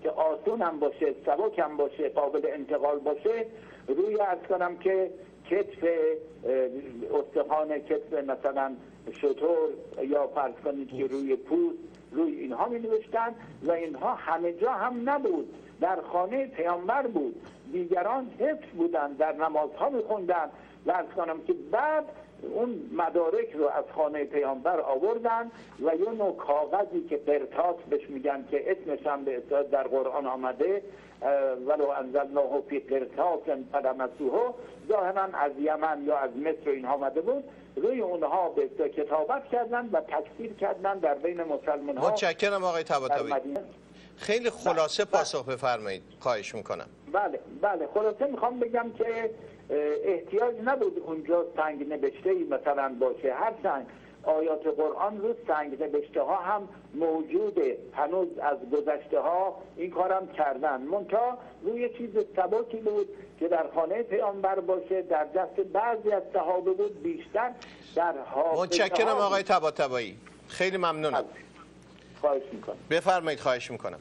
که 0.04 0.10
آسون 0.10 0.62
هم 0.62 0.80
باشه 0.80 1.16
سبک 1.26 1.60
هم 1.60 1.78
باشه 1.78 2.10
قابل 2.10 2.48
انتقال 2.54 3.00
باشه 3.00 3.46
روی 3.88 4.22
ارز 4.22 4.40
کنم 4.50 4.78
که 4.78 5.12
کتف 5.50 5.86
استخوان 7.14 7.80
کتف 7.80 8.14
مثلا 8.14 8.76
شطور 9.22 9.70
یا 10.02 10.28
فرض 10.28 10.54
کنید 10.64 10.90
که 10.90 11.08
روی 11.08 11.36
پوست 11.36 11.78
روی 12.12 12.32
اینها 12.32 12.70
می 12.70 12.80
نوشتن 12.80 13.36
و 13.64 13.72
اینها 13.72 14.16
همه 14.16 14.54
جا 14.54 14.72
هم 14.72 15.10
نبود. 15.10 15.54
در 15.82 16.02
خانه 16.02 16.48
پیامبر 16.48 17.08
بود. 17.08 17.42
دیگران 17.72 18.32
حفظ 18.40 18.68
بودن 18.78 19.14
در 19.14 19.34
نمازها 19.34 19.90
می 19.90 20.02
خوندن 20.02 20.50
و 20.86 20.92
ارز 20.92 21.08
کنم 21.16 21.42
که 21.42 21.54
بعد 21.72 22.06
اون 22.54 22.90
مدارک 22.92 23.52
رو 23.52 23.68
از 23.68 23.86
خانه 23.96 24.24
پیامبر 24.24 24.80
آوردن 24.80 25.52
و 25.80 25.96
یه 25.96 26.10
نوع 26.10 26.36
کاغذی 26.38 27.02
که 27.10 27.18
قرطاس 27.18 27.76
بهش 27.90 28.10
میگن 28.10 28.46
که 28.52 28.72
اسمش 28.72 29.08
هم 29.08 29.26
به 29.26 29.44
در 29.72 29.84
قرآن 29.84 30.28
آمده 30.28 30.84
ولو 31.68 31.88
انزلناه 31.88 32.62
فی 32.70 32.80
قرطاس 32.80 33.40
فلمسوه 33.72 34.54
ظاهرا 34.88 35.22
از 35.22 35.52
یمن 35.60 36.04
یا 36.06 36.18
از 36.18 36.38
مصر 36.38 36.70
اینها 36.70 36.94
آمده 36.94 37.22
بود. 37.22 37.44
روی 37.76 38.02
اونها 38.02 38.50
به 38.50 38.90
کتابت 38.90 39.48
کردن 39.52 39.90
و 39.92 40.02
تکثیر 40.02 40.54
کردن 40.54 41.00
در 41.00 41.14
بین 41.14 41.44
مسلمان 41.44 41.98
ها 41.98 42.08
متشکرم 42.08 42.64
آقای 42.64 42.84
طباطبایی 42.84 43.34
خیلی 44.18 44.50
خلاصه 44.50 45.06
بله. 45.06 45.12
پاسخ 45.12 45.46
بفرمایید. 45.46 46.04
خواهش 46.20 46.56
می‌کنم. 46.56 46.88
بله 47.14 47.40
بله. 47.62 47.88
خلاصه 47.94 48.28
می‌خوام 48.28 48.60
بگم 48.60 48.92
که 48.98 49.32
احتیاج 50.06 50.56
نبود 50.66 51.00
اونجا 51.06 51.46
سنگ 51.56 51.90
نوشته 51.90 52.30
ای 52.30 52.44
مثلا 52.44 52.96
باشه. 53.00 53.34
هر 53.34 53.54
سنگ 53.64 53.86
آیات 54.24 54.68
قرآن 54.68 55.22
رو 55.22 55.36
سنگ 55.48 55.84
نوشته 55.84 56.22
ها 56.22 56.36
هم 56.36 56.70
موجوده. 56.94 57.78
هنوز 57.94 58.28
از 58.38 58.58
گذشته 58.72 59.20
ها 59.20 59.62
این 59.78 59.92
کارم 59.92 60.28
کردن. 60.28 60.82
منتها 60.82 61.38
روی 61.64 61.90
چیز 61.90 62.10
سبکی 62.36 62.78
بود 62.78 63.08
که 63.40 63.48
در 63.48 63.70
خانه 63.76 64.04
پیامبر 64.04 64.60
باشه 64.60 65.02
در 65.02 65.26
دست 65.26 65.56
بعضی 65.56 66.12
از 66.12 66.24
صحابه 66.34 66.72
بود 66.72 67.04
بیشتر 67.04 67.52
در 67.96 68.14
حافظه 68.18 68.62
متشکرم 68.62 69.08
آقای 69.08 69.44
طباطبایی 69.44 70.18
خیلی 70.48 70.78
ممنونم. 70.78 71.26
خواهش 72.22 72.44
می‌کنم. 72.52 72.78
بفرمایید 72.90 73.40
خواهش 73.40 73.72
می‌کنم. 73.72 74.00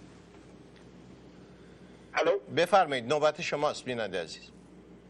الو؟ 2.15 2.31
بفرمایید 2.57 3.09
نوبت 3.09 3.41
شماست 3.41 3.85
بیننده 3.85 4.23
عزیز. 4.23 4.51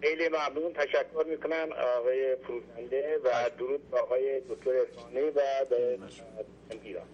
خیلی 0.02 0.28
ممنون. 0.28 0.72
تشکر 0.72 1.24
می‌کنم 1.26 1.68
آقای 1.98 2.36
فروزنده 2.36 3.18
و 3.24 3.50
درود 3.58 3.90
به 3.90 3.98
آقای 3.98 4.40
دکتر 4.40 4.70
ارفانی 4.70 5.20
و 5.20 5.32
به 5.70 5.98
ایران. 6.82 7.06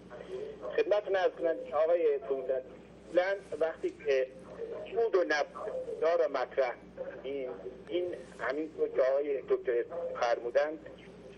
خدمتتون 0.77 1.15
از 1.15 1.31
کنم 1.39 1.55
آقای 1.73 2.19
فروزنده 2.27 2.63
وقتی 3.59 3.93
که 4.05 4.27
بود 4.95 5.15
و 5.15 5.23
نبود 5.27 6.03
را 6.03 6.27
مطرح 6.27 6.73
این 7.23 7.49
این 7.87 8.15
همینطور 8.39 8.89
که 8.89 9.01
آقای 9.01 9.41
دکتر 9.49 9.83
فرمودن 10.19 10.79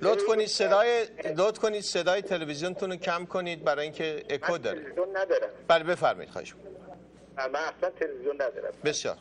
لطف 0.01 0.25
کنید 0.25 0.47
صدای 0.47 1.05
لطف 1.37 1.59
کنید 1.59 1.81
صدای 1.81 2.21
تلویزیونتون 2.21 2.91
رو 2.91 2.95
کم 2.95 3.25
کنید 3.25 3.63
برای 3.63 3.83
اینکه 3.83 4.23
اکو 4.29 4.57
داره. 4.57 4.79
تلویزیون 4.79 5.17
ندارم. 5.17 5.49
بله 5.67 5.83
بفرمایید 5.83 6.29
خواهش 6.29 6.55
می‌کنم. 6.55 7.51
من 7.51 7.59
اصلا 7.59 7.89
تلویزیون 7.89 8.35
ندارم. 8.35 8.73
بسیار. 8.85 9.17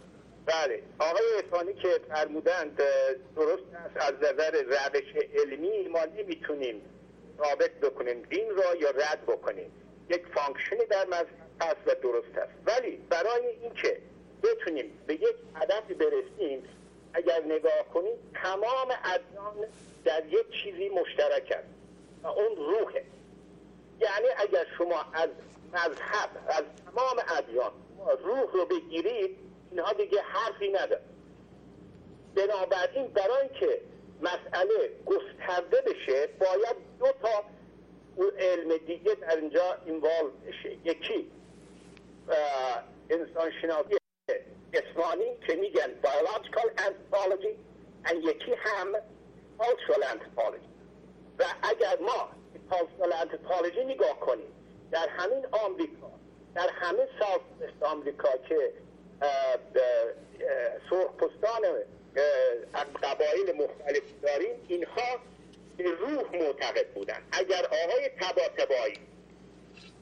بله. 0.49 0.83
آقای 0.99 1.23
ارفانی 1.37 1.75
که 1.75 2.01
فرمودند 2.09 2.83
درست 3.37 3.63
است 3.75 3.97
از 3.97 4.15
نظر 4.15 4.63
روش 4.63 5.17
علمی 5.35 5.89
ما 5.89 6.05
نمی‌تونیم 6.05 6.83
ثابت 7.39 7.71
بکنیم 7.71 8.23
دین 8.23 8.51
را 8.57 8.75
یا 8.75 8.91
رد 8.91 9.23
بکنیم. 9.27 9.73
یک 10.09 10.27
function 10.35 10.81
ی 10.81 10.87
در 10.87 11.07
مذهب 11.07 11.27
هست 11.61 11.77
و 11.87 11.95
درست 12.03 12.39
است. 12.39 12.53
ولی 12.67 12.97
برای 12.97 13.47
اینکه 13.47 13.99
بتونیم 14.43 14.99
به 15.07 15.15
یک 15.15 15.37
هدفی 15.55 15.95
برسیم 15.95 16.63
اگر 17.15 17.43
نگاه 17.45 17.89
کنیم 17.95 18.17
تمام 18.35 18.89
ادیان 19.05 19.67
در 20.05 20.27
یک 20.27 20.47
چیزی 20.63 20.89
مشترکند 20.89 21.75
و 22.23 22.27
اون 22.27 22.57
روحه. 22.57 23.05
یعنی 24.01 24.27
اگر 24.37 24.67
شما 24.79 25.05
از 25.13 25.29
مذهب 25.73 26.31
از 26.49 26.63
تمام 26.85 27.17
ادیان 27.39 27.73
روح 28.25 28.53
رو 28.53 28.67
بگیرید 28.67 29.48
اینها 29.71 29.93
دیگه 29.93 30.23
حرفی 30.23 30.69
نداره 30.69 31.03
بنابراین 32.35 33.07
برای 33.07 33.49
که 33.61 33.81
مسئله 34.23 34.91
گسترده 35.07 35.81
بشه 35.81 36.27
باید 36.27 36.77
دو 36.99 37.07
تا 37.23 37.45
علم 38.39 38.77
دیگه 38.77 39.15
در 39.15 39.37
اینجا 39.37 39.79
اینوالو 39.87 40.31
بشه. 40.47 40.77
یکی 40.85 41.31
انسان 43.11 43.51
شناسی 43.63 43.97
جسمانی 44.73 45.37
که 45.47 45.55
میگن 45.55 45.91
biological 46.03 46.81
anthropology 46.81 47.55
و 48.05 48.15
یکی 48.15 48.53
هم 48.59 48.93
cultural 49.59 50.03
anthropology. 50.03 50.69
و 51.39 51.45
اگر 51.63 51.99
ما 52.01 52.29
cultural 52.71 53.13
anthropology 53.13 53.79
نگاه 53.79 54.21
کنیم 54.21 54.53
در 54.91 55.09
همین 55.09 55.47
آمریکا 55.53 56.11
در 56.55 56.69
همه 56.69 57.09
ساوت 57.21 57.83
آمریکا 57.83 58.29
که 58.49 58.73
سرخپوستان 60.91 61.63
قبایل 63.03 63.53
مختلف 63.57 64.03
داریم 64.23 64.65
اینها 64.69 65.19
به 65.77 65.85
روح 65.85 66.37
معتقد 66.37 66.87
بودن. 66.95 67.23
اگر 67.33 67.67
آقای 67.67 68.09
تبا 68.21 68.43
تبایی 68.57 68.99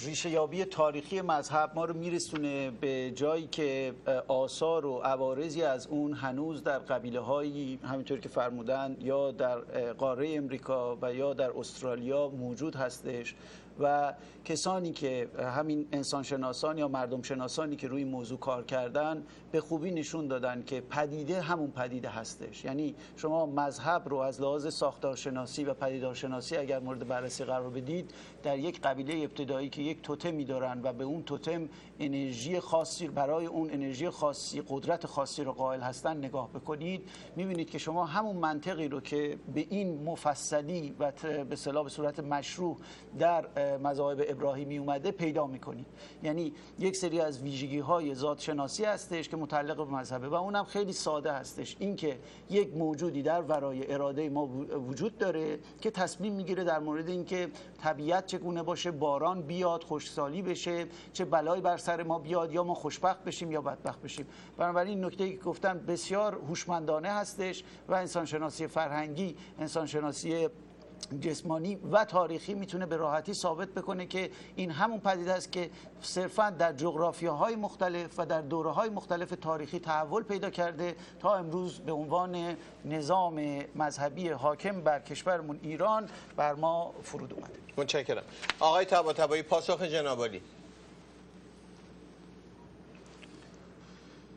ریشه 0.04 0.30
یابی 0.30 0.64
تاریخی 0.64 1.20
مذهب 1.20 1.70
ما 1.74 1.84
رو 1.84 1.94
میرسونه 1.94 2.70
به 2.70 3.12
جایی 3.14 3.46
که 3.46 3.94
آثار 4.28 4.86
و 4.86 4.98
عوارضی 4.98 5.62
از 5.62 5.86
اون 5.86 6.12
هنوز 6.12 6.62
در 6.62 6.78
قبیله 6.78 7.20
هایی 7.20 7.78
همینطور 7.84 8.20
که 8.20 8.28
فرمودن 8.28 8.96
یا 9.00 9.32
در 9.32 9.58
قاره 9.92 10.34
امریکا 10.36 10.98
و 11.02 11.14
یا 11.14 11.34
در 11.34 11.50
استرالیا 11.58 12.28
موجود 12.28 12.76
هستش. 12.76 13.34
و 13.80 14.14
کسانی 14.44 14.92
که 14.92 15.28
همین 15.38 15.88
انسانشناسان 15.92 16.78
یا 16.78 16.88
مردم 16.88 17.22
شناسانی 17.22 17.76
که 17.76 17.88
روی 17.88 18.04
موضوع 18.04 18.38
کار 18.38 18.64
کردن 18.64 19.24
به 19.52 19.60
خوبی 19.60 19.90
نشون 19.90 20.26
دادن 20.26 20.62
که 20.66 20.80
پدیده 20.80 21.40
همون 21.40 21.70
پدیده 21.70 22.08
هستش. 22.08 22.64
یعنی 22.64 22.94
شما 23.16 23.46
مذهب 23.46 24.08
رو 24.08 24.16
از 24.16 24.40
لحاظ 24.40 24.74
ساختارشناسی 24.74 25.64
و 25.64 25.74
پدیدارشناسی 25.74 26.56
اگر 26.56 26.78
مورد 26.78 27.08
بررسی 27.08 27.44
قرار 27.44 27.70
بدید 27.70 28.10
در 28.42 28.58
یک 28.58 28.80
قبیله 28.80 29.24
ابتدایی 29.24 29.68
که 29.68 29.82
یک 29.82 30.02
توتمی 30.02 30.44
دارن 30.44 30.80
و 30.82 30.92
به 30.92 31.04
اون 31.04 31.22
توتم 31.22 31.68
انرژی 32.00 32.60
خاصی 32.60 33.08
برای 33.08 33.46
اون 33.46 33.70
انرژی 33.70 34.10
خاصی 34.10 34.62
قدرت 34.68 35.06
خاصی 35.06 35.44
رو 35.44 35.52
قائل 35.52 35.80
هستن 35.80 36.16
نگاه 36.16 36.48
بکنید 36.50 37.08
می‌بینید 37.36 37.70
که 37.70 37.78
شما 37.78 38.06
همون 38.06 38.36
منطقی 38.36 38.88
رو 38.88 39.00
که 39.00 39.38
به 39.54 39.66
این 39.70 40.04
مفصلی 40.04 40.94
و 40.98 41.12
به 41.44 41.56
صلاح 41.56 41.84
به 41.84 41.90
صورت 41.90 42.20
مشروع 42.20 42.76
در 43.18 43.44
مذاهب 43.82 44.24
ابراهیمی 44.28 44.78
اومده 44.78 45.10
پیدا 45.10 45.46
می‌کنید 45.46 45.86
یعنی 46.22 46.52
یک 46.78 46.96
سری 46.96 47.20
از 47.20 47.42
ویژگی 47.42 47.78
های 47.78 48.14
ذات 48.14 48.40
شناسی 48.40 48.84
هستش 48.84 49.28
که 49.28 49.36
متعلق 49.36 49.76
به 49.76 49.84
مذهبه 49.84 50.28
و 50.28 50.34
اونم 50.34 50.64
خیلی 50.64 50.92
ساده 50.92 51.32
هستش. 51.32 51.76
اینکه 51.78 52.18
یک 52.50 52.76
موجودی 52.76 53.22
در 53.22 53.42
ورای 53.42 53.92
اراده 53.92 54.28
ما 54.28 54.46
وجود 54.88 55.18
داره 55.18 55.58
که 55.80 55.90
تصمیم 55.90 56.32
می‌گیره 56.32 56.64
در 56.64 56.78
مورد 56.78 57.08
اینکه 57.08 57.48
طبیعت 57.82 58.26
چگونه 58.26 58.62
باشه 58.62 58.90
باران 58.90 59.42
بیاد 59.42 59.84
خوشسالی 59.84 60.42
بشه 60.42 60.86
چه 61.12 61.24
بلایی 61.24 61.62
بر 61.62 61.76
سر 61.76 62.02
ما 62.02 62.18
بیاد 62.18 62.52
یا 62.52 62.64
ما 62.64 62.74
خوشبخت 62.74 63.24
بشیم 63.24 63.52
یا 63.52 63.60
بدبخت 63.60 64.02
بشیم. 64.02 64.26
بنابراین 64.56 65.04
نکته 65.04 65.30
که 65.30 65.42
گفتن 65.42 65.78
بسیار 65.78 66.34
هوشمندانه 66.48 67.08
هستش 67.08 67.64
و 67.88 67.94
انسانشناسی 67.94 68.66
فرهنگی 68.66 69.36
انسانشناسی 69.58 70.48
جسمانی 71.20 71.76
و 71.92 72.04
تاریخی 72.04 72.54
می‌تونه 72.54 72.86
به 72.86 72.96
راحتی 72.96 73.34
ثابت 73.34 73.68
بکنه 73.68 74.06
که 74.06 74.30
این 74.56 74.70
همون 74.70 75.00
پدیده 75.00 75.32
است 75.32 75.52
که 75.52 75.70
صرفا 76.00 76.50
در 76.50 76.72
جغرافیاهای 76.72 77.56
مختلف 77.56 78.18
و 78.18 78.26
در 78.26 78.40
دوره 78.40 78.70
های 78.70 78.88
مختلف 78.88 79.30
تاریخی 79.30 79.78
تحول 79.78 80.22
پیدا 80.22 80.50
کرده 80.50 80.94
تا 81.20 81.34
امروز 81.34 81.80
به 81.80 81.92
عنوان 81.92 82.56
نظام 82.84 83.64
مذهبی 83.74 84.28
حاکم 84.28 84.80
بر 84.80 85.00
کشورمون 85.00 85.60
ایران 85.62 86.08
بر 86.36 86.54
ما 86.54 86.94
فرود 87.02 87.32
اومده 87.32 87.58
متشکرم. 87.76 88.22
آقای 88.60 88.84
تبا 88.84 89.12
تبایی 89.12 89.42
پاسخ 89.42 89.82
جنابالی 89.82 90.40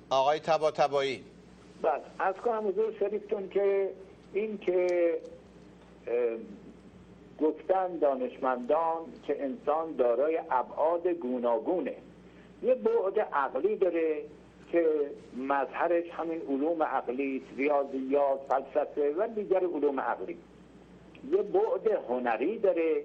آقای 0.10 0.40
تبا 0.40 0.72
تبایی 0.72 1.24
بله. 1.82 2.02
از 2.20 2.36
کنم 2.36 2.68
حضور 2.68 2.94
شریفتون 3.00 3.50
که 3.50 3.90
این 4.34 4.58
که 4.58 4.88
گفتن 7.42 7.98
دانشمندان 7.98 8.98
که 9.28 9.44
انسان 9.44 9.96
دارای 9.96 10.40
ابعاد 10.52 11.08
گوناگونه. 11.08 11.96
یه 12.64 12.76
بعد 12.76 13.20
عقلی 13.20 13.76
داره 13.76 14.22
که 14.72 14.86
مظهرش 15.38 16.10
همین 16.10 16.42
علوم 16.50 16.84
عقلی 16.84 17.42
ریاضیات 17.58 18.40
فلسفه 18.50 19.16
و 19.18 19.28
دیگر 19.36 19.64
علوم 19.64 20.00
عقلی. 20.00 20.38
یه 21.32 21.42
بعد 21.42 21.88
هنری 22.10 22.60
داره 22.60 23.04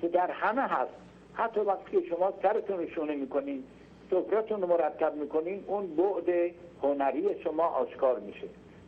که 0.00 0.08
در 0.08 0.30
همه 0.30 0.62
هست. 0.62 0.92
حتی 1.34 1.60
وقتی 1.60 2.06
شما 2.06 2.32
سرتون 2.42 2.86
شونه 2.86 3.14
می‌کنین 3.14 3.64
سفرتون 4.10 4.60
مرتب 4.60 5.14
می‌کنین 5.14 5.64
اون 5.66 5.86
بعد 5.86 6.50
هنری 6.82 7.42
شما 7.44 7.64
آشکار 7.64 8.18
میشه. 8.18 8.46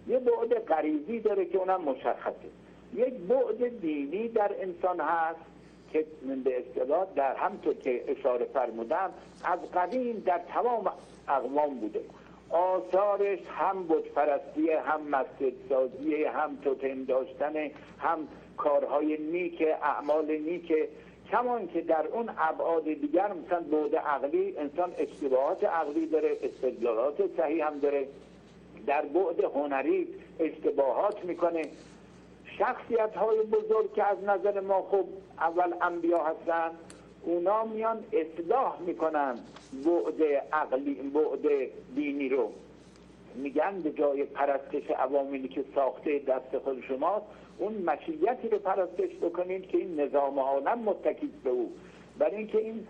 یه 0.09 0.19
بعد 0.19 0.55
غریزی 0.67 1.21
داره 1.21 1.45
که 1.45 1.59
اونم 1.59 1.81
مشخصه. 1.81 2.49
یک 2.95 3.15
بعد 3.15 3.81
دینی 3.81 4.29
در 4.29 4.51
انسان 4.61 5.01
هست 5.01 5.41
که 5.93 6.07
به 6.45 6.59
اصطلاح 6.59 7.07
در 7.17 7.37
همطور 7.37 7.75
که 7.75 8.05
اشاره 8.09 8.45
فرمودم 8.45 9.11
از 9.45 9.59
قدیم 9.75 10.23
در 10.27 10.41
تمام 10.49 10.93
اقوام 11.29 11.75
بوده. 11.75 12.01
آثارش 12.51 13.39
هم 13.57 13.83
بود 13.83 14.09
پرستی 14.15 14.71
هم 14.71 15.01
مسجد 15.09 15.53
سازی 15.69 16.25
هم 16.25 16.57
توتم 16.65 17.05
داشتن 17.05 17.71
هم 17.99 18.29
کارهای 18.57 19.17
نیک 19.17 19.63
اعمال 19.83 20.39
نیک. 20.39 20.73
کمان 21.31 21.69
که 21.69 21.81
در 21.81 22.07
اون 22.07 22.31
ابعاد 22.39 22.85
دیگر 22.85 23.33
مثلا 23.33 23.61
بعد 23.61 23.97
عقلی 23.97 24.59
انسان 24.59 24.93
اشتباهات 24.99 25.65
عقلی 25.65 26.07
داره 26.07 26.37
استدلالات 26.43 27.37
صحیح 27.37 27.67
هم 27.67 27.79
داره. 27.79 28.07
در 28.87 29.03
بعد 29.03 29.45
هنری 29.45 30.09
اشتباهات 30.41 31.25
می‌کنه. 31.25 31.63
شخصیت 32.59 33.17
های 33.17 33.43
بزرگ 33.43 33.93
که 33.93 34.05
از 34.05 34.25
نظر 34.25 34.61
ما 34.61 34.83
خوب 34.83 35.09
اول 35.39 35.75
انبیا 35.83 36.25
هستن 36.25 36.71
اونا 37.23 37.65
میان 37.65 38.05
اصلاح 38.13 38.81
می‌کنن 38.81 39.39
بعد 39.85 40.23
عقلی 40.53 40.95
بعد 40.95 41.71
دینی 41.95 42.29
رو. 42.29 42.53
میگن 43.35 43.81
به 43.85 43.91
جای 43.93 44.25
پرستش 44.25 44.91
عواملی 44.91 45.49
که 45.49 45.65
ساخته 45.75 46.19
دست 46.19 46.59
خود 46.59 46.85
شماست 46.89 47.27
اون 47.59 47.75
مشیتی 47.75 48.49
رو 48.49 48.59
پرستش 48.59 49.17
بکنید 49.23 49.67
که 49.69 49.79
این 49.79 50.01
نظام 50.01 50.39
عالم 50.39 50.79
متکیز 50.79 51.31
به 51.45 51.51
او. 51.51 51.73
برای 52.19 52.37
اینکه 52.37 52.59
این 52.59 52.87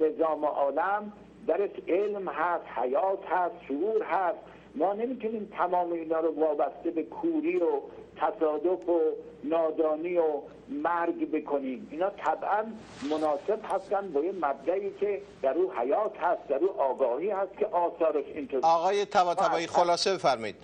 نظام 0.00 0.44
عالم 0.44 1.12
درش 1.46 1.70
علم 1.88 2.28
هست 2.28 2.64
حیات 2.76 3.26
هست 3.26 3.54
شعور 3.68 4.02
هست. 4.02 4.38
ما 4.76 4.92
نمی‌تونیم 4.92 5.52
تمام 5.58 5.92
اینا 5.92 6.20
رو 6.20 6.40
وابسته 6.40 6.90
به 6.90 7.02
کوری 7.02 7.56
و 7.56 7.80
تصادف 8.16 8.88
و 8.88 9.00
نادانی 9.44 10.16
و 10.16 10.40
مرگ 10.68 11.30
بکنیم. 11.30 11.88
اینا 11.90 12.10
طبعا 12.10 12.64
مناسب 13.10 13.60
هستن 13.72 14.12
با 14.12 14.20
یه 14.24 14.32
مبدعی 14.32 14.90
که 15.00 15.22
در 15.42 15.54
او 15.54 15.72
حیات 15.72 16.16
هست 16.20 16.48
در 16.48 16.56
او 16.56 16.80
آگاهی 16.80 17.30
هست 17.30 17.58
که 17.58 17.66
آثارش 17.66 18.24
اینطور. 18.34 18.60
آقای 18.62 19.04
تبا 19.04 19.34
تبایی 19.34 19.66
خلاصه 19.66 20.14
بفرمایید. 20.14 20.56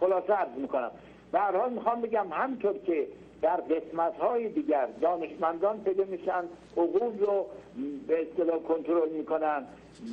خلاصه 0.00 0.32
عرض 0.32 0.56
می‌کنم. 0.56 0.90
به 1.32 1.38
هر 1.38 1.56
حال 1.56 1.72
می‌خوام 1.72 2.00
بگم 2.00 2.26
همطور 2.32 2.78
که 2.86 3.06
در 3.42 3.56
قسمت 3.56 4.16
های 4.16 4.48
دیگر 4.48 4.88
دانشمندان 5.00 5.80
پیدا 5.84 6.04
میشن 6.04 6.44
عقول 6.76 7.18
رو 7.18 7.46
به 8.06 8.22
اصطلاح 8.22 8.58
کنترل 8.58 9.08
می‌کنن 9.08 9.66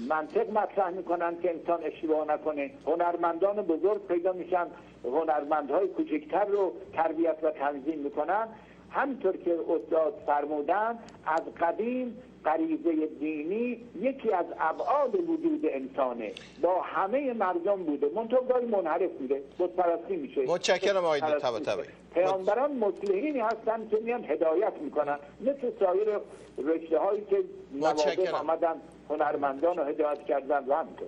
منطق 0.10 0.50
مطرح 0.50 0.90
می‌کنن 0.90 1.42
که 1.42 1.50
انسان 1.50 1.80
اشتباه 1.84 2.28
نکنه. 2.28 2.72
هنرمندان 2.86 3.56
بزرگ 3.56 4.08
پیدا 4.08 4.34
میشن 4.34 4.68
هنرمندهای 5.04 5.88
کوچکتر 5.88 6.46
رو 6.46 6.74
تربیت 6.94 7.38
و 7.44 7.52
تنظیم 7.52 8.00
می‌کنن. 8.00 8.48
همطور 8.92 9.38
که 9.38 9.58
استاد 9.70 10.14
فرمودن 10.26 11.00
از 11.26 11.42
قدیم 11.62 12.18
غریزه 12.48 13.06
دینی 13.20 13.80
یکی 14.02 14.32
از 14.32 14.46
ابعاد 14.60 15.16
وجود 15.16 15.62
انسانه. 15.64 16.32
با 16.62 16.82
همه 16.82 17.34
مردم 17.34 17.84
بوده. 17.84 18.08
منطقه 18.16 18.46
گاهی 18.50 18.66
منحرف 18.66 19.12
میده 19.20 19.42
پرستی 19.78 20.16
میشه. 20.16 20.42
متشکرم 20.42 21.06
آقای 21.06 21.22
طباطبایی 21.22 21.90
پیامبران 22.14 22.78
مصلحینی 22.78 23.40
هستن 23.40 23.88
که 23.90 23.98
میان 24.04 24.26
هدایت 24.26 24.74
می‌کنن. 24.82 25.20
مثل 25.42 25.72
سایر 25.80 26.20
رشته 26.58 27.00
هایی 27.00 27.22
که 27.30 27.44
نوابق 27.74 28.34
آمدن 28.34 28.76
هنرمندان 29.10 29.78
رو 29.78 29.84
هدایت 29.84 30.26
کردن 30.26 30.66
و 30.66 30.74
همینطور. 30.74 31.08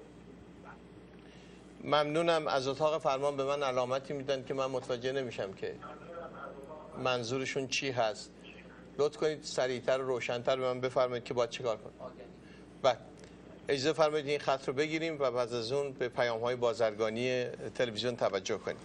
ممنونم. 1.84 2.48
از 2.48 2.68
اتاق 2.68 3.02
فرمان 3.02 3.38
به 3.38 3.44
من 3.44 3.64
علامتی 3.64 4.14
میدن 4.14 4.44
که 4.48 4.54
من 4.54 4.66
متوجه 4.66 5.12
نمیشم 5.12 5.54
که 5.54 5.74
منظورشون 7.04 7.68
چی 7.68 7.92
هست. 7.92 8.32
لطف 9.00 9.18
کنید 9.18 9.44
سریعتر 9.44 10.02
و 10.02 10.08
روشنتر 10.08 10.56
به 10.56 10.62
من 10.62 10.82
بفرمایید 10.82 11.24
که 11.24 11.34
باید 11.34 11.50
چیکار 11.50 11.78
کنم. 11.78 12.12
بله. 12.82 12.98
اجازه 13.70 13.94
فرمایید 13.94 14.28
این 14.28 14.40
خط 14.40 14.68
رو 14.68 14.74
بگیریم 14.74 15.18
و 15.20 15.32
بعد 15.32 15.54
از 15.54 15.72
اون 15.72 15.92
به 15.92 16.10
پیام 16.10 16.40
های 16.40 16.56
بازرگانی 16.56 17.46
تلویزیون 17.76 18.16
توجه 18.16 18.58
کنیم. 18.58 18.78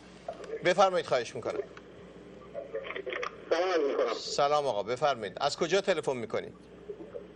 بفرمایید 0.65 1.07
خواهش 1.07 1.35
می‌کنم. 1.35 1.63
سلام 3.51 4.15
سلام 4.15 4.67
آقا 4.67 4.83
بفرمایید. 4.83 5.39
از 5.41 5.57
کجا 5.57 5.81
تلفن 5.81 6.17
می‌کنید؟ 6.17 6.55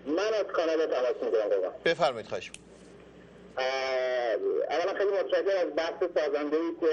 من 0.06 0.18
از 0.18 0.46
کانادا 0.52 0.86
تماس 0.86 1.22
می‌گیرم 1.22 1.72
بفرمایید. 1.84 2.28
خواهش 2.28 2.50
اولا 4.70 4.92
خیلی 4.98 5.10
متشکرم 5.10 5.66
از 5.66 5.76
بحث 5.76 5.98
سازنده 6.14 6.56
ای 6.56 6.72
که 6.80 6.92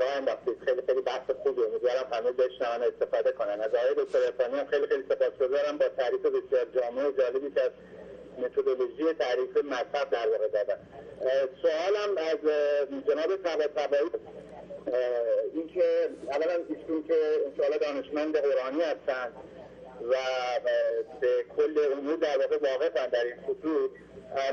راه 0.00 0.16
انداختید. 0.16 0.58
خیلی 0.64 0.82
خیلی 0.86 1.00
بحث 1.00 1.30
خوبی 1.42 1.62
امیدوارم 1.62 2.06
همه 2.12 2.32
بشنون 2.32 2.82
استفاده 2.82 3.32
کنن. 3.32 3.60
از 3.60 3.74
آقای 3.74 4.04
دکتر 4.04 4.18
ارفانی 4.18 4.58
هم 4.58 4.66
خیلی 4.66 4.86
خیلی 4.86 5.04
سپاسگزارم 5.08 5.78
با 5.78 5.88
تعریف 5.88 6.20
بسیار 6.20 6.66
جامع 6.74 7.08
و 7.08 7.12
جالبی 7.12 7.50
که 7.50 7.62
از 7.62 7.70
متدولوژی 8.38 9.12
تعریف 9.18 9.56
مذهب 9.56 10.10
در 10.10 10.28
واقع 10.28 10.48
دادن. 10.48 10.78
سوالم 11.62 12.16
از 12.16 12.38
جناب 13.08 13.36
طباطبایی. 13.36 14.10
اینکه 15.54 16.08
اولا 16.30 16.52
ایشون 16.68 17.04
که 17.08 17.14
انشاءالله 17.46 17.78
دانشمند 17.78 18.36
قرآنی 18.36 18.80
هستند 18.80 19.32
و 20.02 20.14
به 21.20 21.44
کل 21.56 21.92
امور 21.92 22.16
در 22.16 22.38
واقع 22.38 22.56
واقفن 22.56 23.06
در 23.06 23.24
این 23.24 23.36
خصوص 23.42 23.90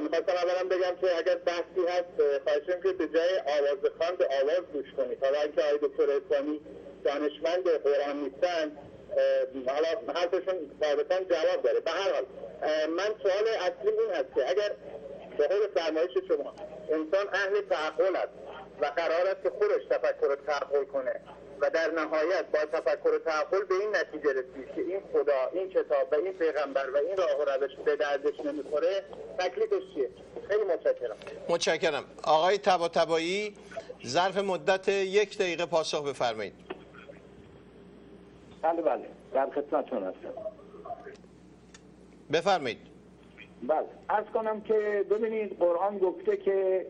می‌خواستم 0.02 0.32
اولا 0.32 0.70
بگم 0.70 0.96
که 1.02 1.18
اگر 1.18 1.36
بحثی 1.36 1.88
هست 1.88 2.40
خواهشم 2.44 2.82
که 2.82 2.94
به 2.94 3.08
جای 3.08 3.40
آواز 3.40 3.92
خان 4.00 4.18
آواز 4.42 4.62
گوش 4.74 4.86
کنید. 4.98 5.24
حالا 5.24 5.42
اینکه 5.42 5.62
آقای 5.62 5.78
دکتر 5.78 6.04
اسلامی 6.12 6.62
دانشمند 7.04 7.70
قرآن 7.70 8.20
نیستن 8.24 8.78
حالا 9.68 10.14
حرفشون 10.16 10.72
ثابتا 10.84 11.20
جواب 11.20 11.62
داره. 11.64 11.80
به 11.80 11.92
هر 11.92 12.14
حال 12.14 12.26
من 12.88 13.16
سوال 13.24 13.48
اصلی 13.48 13.92
این 13.92 14.12
هست 14.12 14.36
که 14.36 14.50
اگر 14.50 14.72
به 15.38 15.48
قول 15.48 15.68
فرمایش 15.76 16.12
شما 16.28 16.54
انسان 16.92 17.28
اهل 17.34 17.62
تعقل 17.70 18.16
است 18.16 18.34
و 18.82 18.86
قرار 18.86 19.28
است 19.28 19.44
که 19.44 19.50
خودش 19.50 19.86
تفکر 19.90 20.28
و 20.32 20.36
تعقل 20.36 20.84
کنه 20.84 21.22
و 21.62 21.70
در 21.70 21.92
نهایت 21.92 22.46
با 22.46 22.60
تفکر 22.80 23.10
و 23.16 23.20
تعقل 23.20 23.64
به 23.64 23.76
این 23.76 23.90
نتیجه 23.96 24.34
رسید 24.34 24.76
که 24.76 24.82
این 24.82 25.00
خدا 25.14 25.50
این 25.54 25.70
کتاب 25.70 26.08
و 26.12 26.16
این 26.16 26.34
پیغمبر 26.34 26.90
و 26.90 26.98
این 26.98 27.18
راه 27.18 27.40
و 27.40 27.50
روش 27.50 27.76
به 27.86 27.96
دردش 27.96 28.40
نمی‌خوره 28.40 29.04
تکلیفش 29.40 29.94
چیه؟ 29.94 30.10
خیلی 30.48 30.64
متشکرم. 30.64 31.16
متشکرم. 31.50 32.04
آقای 32.24 32.58
تبا 32.58 32.88
تبایی 32.88 33.56
ظرف 34.08 34.38
مدت 34.38 34.88
یک 34.90 35.38
دقیقه 35.38 35.66
پاسخ 35.66 36.10
بفرمایید. 36.10 36.54
بله 38.62 38.82
بله. 38.82 39.06
در 39.34 39.50
خدمتتون 39.50 40.04
هستم. 40.04 40.34
بفرمایید. 42.34 42.78
بله. 43.64 43.86
از 44.10 44.26
کنم 44.34 44.62
که 44.62 45.06
ببینید 45.10 45.60
قرآن 45.60 45.98
گفته 45.98 46.38
که 46.38 46.86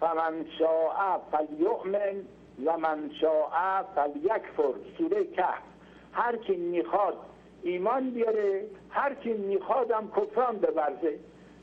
فمن 0.00 0.46
شاء 0.58 1.18
فلیؤمن 1.32 2.24
و 2.64 2.78
من 2.78 3.10
شاء 3.20 3.82
فلیکفر 3.94 4.74
سوره 4.98 5.24
کهف. 5.24 5.62
هر 6.12 6.36
کی 6.36 6.56
می‌خواد 6.56 7.16
ایمان 7.62 8.10
بیاره 8.10 8.64
هر 8.90 9.14
کی 9.14 9.32
میخوادم 9.32 10.10
کفران 10.16 10.56
ببرزه 10.56 11.18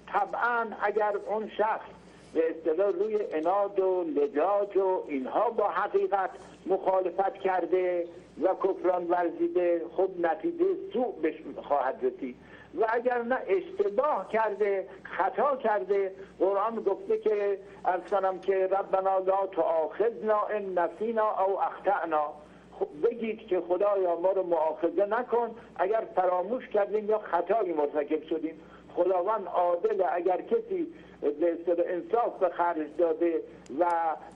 طبعا 0.08 0.68
اگر 0.82 1.14
اون 1.28 1.50
شخص 1.58 1.90
به 2.34 2.50
اصطلاح 2.50 2.92
روی 2.92 3.20
اناد 3.32 3.80
و 3.80 4.04
لجاج 4.04 4.78
و 4.78 5.04
اینها 5.08 5.50
با 5.50 5.70
حقیقت 5.70 6.30
مخالفت 6.66 7.34
کرده 7.34 8.08
و 8.42 8.48
کفران 8.48 9.08
ورزیده 9.08 9.82
خب 9.98 10.10
نتیجه 10.20 10.66
سوء 10.94 11.12
بهش 11.22 11.36
خواهد 11.64 11.96
رسید. 12.02 12.36
و 12.78 12.86
اگر 12.90 13.22
نه 13.22 13.38
اشتباه 13.48 14.30
کرده 14.30 14.88
خطا 15.04 15.56
کرده 15.56 16.12
قرآن 16.40 16.76
گفته 16.76 17.18
که 17.18 17.60
ارسانم 17.86 18.40
که 18.40 18.68
ربنا 18.68 19.18
لا 19.18 19.48
تؤاخذنا 19.48 20.42
ان 20.42 20.80
نسینا 20.80 21.44
او 21.46 21.62
اخطأنا. 21.62 22.34
خب 22.80 22.88
بگید 23.04 23.48
که 23.48 23.62
خدایا 23.62 24.16
ما 24.16 24.32
رو 24.32 24.44
معاخذه 24.44 25.06
نکن 25.06 25.56
اگر 25.76 26.04
فراموش 26.16 26.68
کردیم 26.68 27.10
یا 27.10 27.20
خطایی 27.20 27.74
مرتکب 27.74 28.24
شدیم. 28.24 28.60
خداوند 28.96 29.48
عادل 29.48 30.04
اگر 30.12 30.42
کسی 30.42 30.88
به 31.22 31.94
انصاف 31.94 32.40
به 32.40 32.50
خرج 32.50 32.88
داده 32.98 33.42
و 33.80 33.86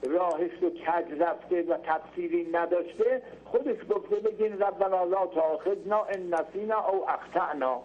راهش 0.02 0.50
رو 0.60 0.70
کج 0.70 1.22
رفته 1.22 1.62
و 1.62 1.76
تفسیری 1.76 2.48
نداشته 2.52 3.22
خودش 3.44 3.76
گفته 3.90 4.16
بگین 4.16 4.58
ربنا 4.58 5.04
لا 5.04 5.26
تاخذنا 5.26 6.04
ان 6.04 6.34
نسینا 6.34 6.88
او 6.88 7.10
اخطأنا. 7.10 7.80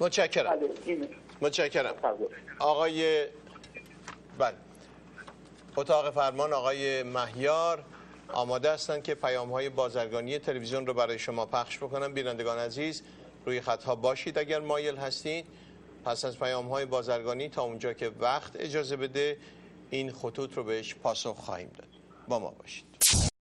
متشکرم. 0.00 0.56
بله، 0.56 1.08
متشکرم. 1.40 1.94
آقای 2.58 3.26
بله. 4.38 4.54
اتاق 5.76 6.10
فرمان 6.10 6.52
آقای 6.52 7.02
مهیار 7.02 7.84
آماده 8.32 8.72
هستند 8.72 9.02
که 9.02 9.14
پیام 9.14 9.52
های 9.52 9.68
بازرگانی 9.68 10.38
تلویزیون 10.38 10.86
رو 10.86 10.94
برای 10.94 11.18
شما 11.18 11.46
پخش 11.46 11.78
بکنم. 11.78 12.14
بینندگان 12.14 12.58
عزیز 12.58 13.02
روی 13.46 13.60
خطها 13.60 13.94
باشید 13.94 14.38
اگر 14.38 14.60
مایل 14.60 14.96
هستید. 14.96 15.46
پس 16.04 16.24
از 16.24 16.38
پیام 16.38 16.68
های 16.68 16.84
بازرگانی 16.84 17.48
تا 17.48 17.62
اونجا 17.62 17.92
که 17.92 18.10
وقت 18.20 18.56
اجازه 18.56 18.96
بده 18.96 19.36
این 19.90 20.12
خطوط 20.12 20.54
رو 20.54 20.64
بهش 20.64 20.94
پاسخ 20.94 21.36
خواهیم 21.36 21.70
داد. 21.78 21.88
با 22.28 22.38
ما 22.38 22.50
باشید. 22.50 22.97